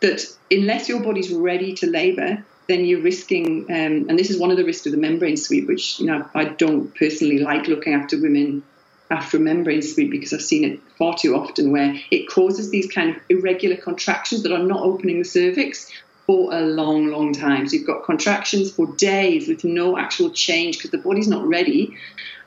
[0.00, 0.20] that
[0.50, 4.56] unless your body's ready to labour, then you're risking, um, and this is one of
[4.56, 8.20] the risks of the membrane sweep, which, you know, I don't personally like looking after
[8.20, 8.62] women
[9.10, 12.90] after a membrane sweep because I've seen it far too often where it causes these
[12.90, 15.90] kind of irregular contractions that are not opening the cervix
[16.26, 17.68] for a long, long time.
[17.68, 21.96] So you've got contractions for days with no actual change because the body's not ready.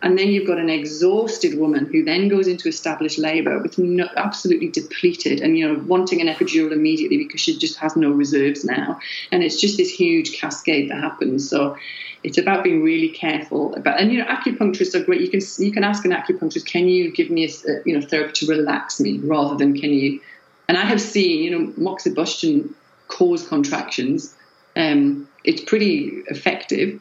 [0.02, 4.08] And then you've got an exhausted woman who then goes into established labour with no,
[4.16, 8.64] absolutely depleted and you know wanting an epidural immediately because she just has no reserves
[8.64, 9.00] now.
[9.32, 11.50] And it's just this huge cascade that happens.
[11.50, 11.78] So
[12.24, 14.00] it's about being really careful about.
[14.00, 15.22] And you know, acupuncturists are great.
[15.22, 17.50] You can you can ask an acupuncturist, can you give me a
[17.86, 20.20] you know therapy to relax me rather than can you.
[20.68, 22.74] And I have seen you know moxibustion
[23.08, 24.36] cause contractions.
[24.76, 27.00] Um, it's pretty effective,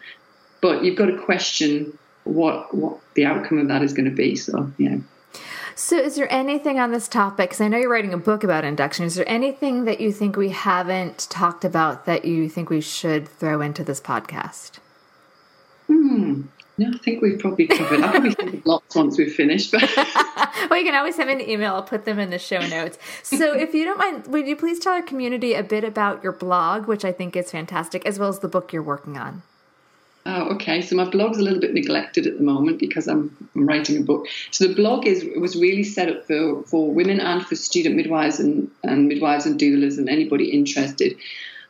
[0.61, 4.37] but you've got to question what what the outcome of that is going to be.
[4.37, 4.97] So yeah.
[5.77, 7.51] So, is there anything on this topic?
[7.51, 9.05] Because I know you're writing a book about induction.
[9.07, 13.27] Is there anything that you think we haven't talked about that you think we should
[13.27, 14.79] throw into this podcast?
[15.89, 16.43] Hmm.
[16.79, 18.01] No, I think we've probably covered.
[18.01, 19.73] I'll probably think of lots once we've finished.
[19.73, 19.83] But
[20.71, 21.75] well, you can always send me an email.
[21.75, 22.99] I'll put them in the show notes.
[23.25, 26.33] So, if you don't mind, would you please tell our community a bit about your
[26.33, 29.43] blog, which I think is fantastic, as well as the book you're working on?
[30.27, 30.81] Oh, okay.
[30.81, 34.01] So my blog's a little bit neglected at the moment because I'm, I'm writing a
[34.01, 34.27] book.
[34.51, 38.41] So the blog is was really set up for, for women and for student midwives
[38.41, 41.17] and, and midwives and doulas and anybody interested.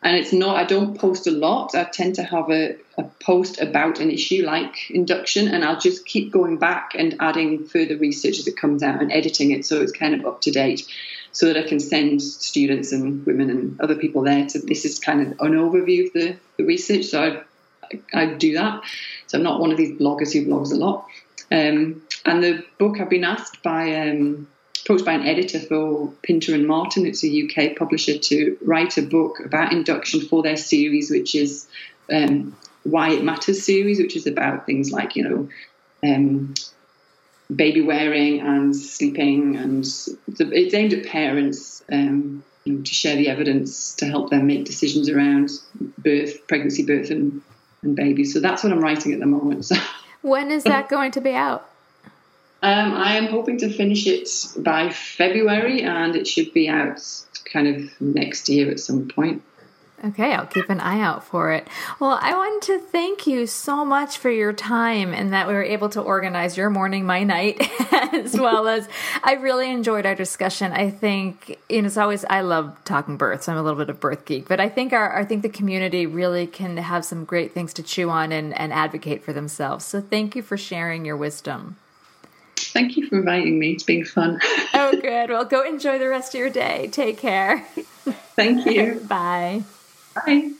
[0.04, 1.74] And it's not, I don't post a lot.
[1.74, 6.04] I tend to have a, a post about an issue like induction, and I'll just
[6.04, 9.80] keep going back and adding further research as it comes out and editing it so
[9.80, 10.86] it's kind of up to date
[11.32, 15.00] so that I can send students and women and other people there to this is
[15.00, 17.06] kind of an overview of the, the research.
[17.06, 17.42] So I
[18.12, 18.82] I do that.
[19.26, 21.06] So I'm not one of these bloggers who blogs a lot.
[21.50, 24.48] Um, and the book I've been asked by um,
[24.84, 29.02] approached by an editor for Pinter and Martin, it's a UK publisher, to write a
[29.02, 31.66] book about induction for their series, which is
[32.12, 35.48] um, Why It Matters series, which is about things like, you know,
[36.02, 36.54] um,
[37.54, 41.82] baby wearing and sleeping, and it's aimed at parents.
[41.90, 45.50] Um, you know, to share the evidence to help them make decisions around
[45.98, 47.42] birth, pregnancy, birth, and
[47.84, 48.32] and babies.
[48.32, 49.64] So that's what I'm writing at the moment.
[49.66, 49.76] So.
[50.22, 51.68] When is that going to be out?
[52.62, 54.26] Um, I am hoping to finish it
[54.56, 56.98] by February, and it should be out
[57.44, 59.42] kind of next year at some point.
[60.02, 61.66] Okay, I'll keep an eye out for it.
[61.98, 65.62] Well, I want to thank you so much for your time and that we were
[65.62, 67.66] able to organize your morning, my night,
[68.12, 68.86] as well as
[69.22, 70.72] I really enjoyed our discussion.
[70.72, 73.48] I think, you know, it's always, I love talking births.
[73.48, 76.06] I'm a little bit of birth geek, but I think our, I think the community
[76.06, 79.84] really can have some great things to chew on and, and advocate for themselves.
[79.86, 81.76] So thank you for sharing your wisdom.
[82.56, 83.72] Thank you for inviting me.
[83.72, 84.40] It's been fun.
[84.74, 85.30] oh, good.
[85.30, 86.88] Well, go enjoy the rest of your day.
[86.88, 87.60] Take care.
[88.36, 89.00] Thank you.
[89.08, 89.62] Bye.
[90.14, 90.50] Bye.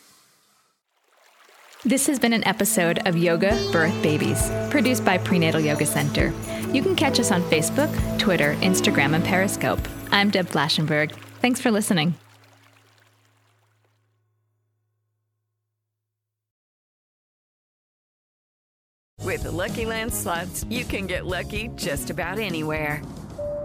[1.84, 6.32] This has been an episode of Yoga Birth Babies, produced by Prenatal Yoga Center.
[6.72, 9.80] You can catch us on Facebook, Twitter, Instagram, and Periscope.
[10.10, 11.12] I'm Deb Flashenberg.
[11.40, 12.14] Thanks for listening.
[19.20, 23.02] With the Lucky Land slots, you can get lucky just about anywhere.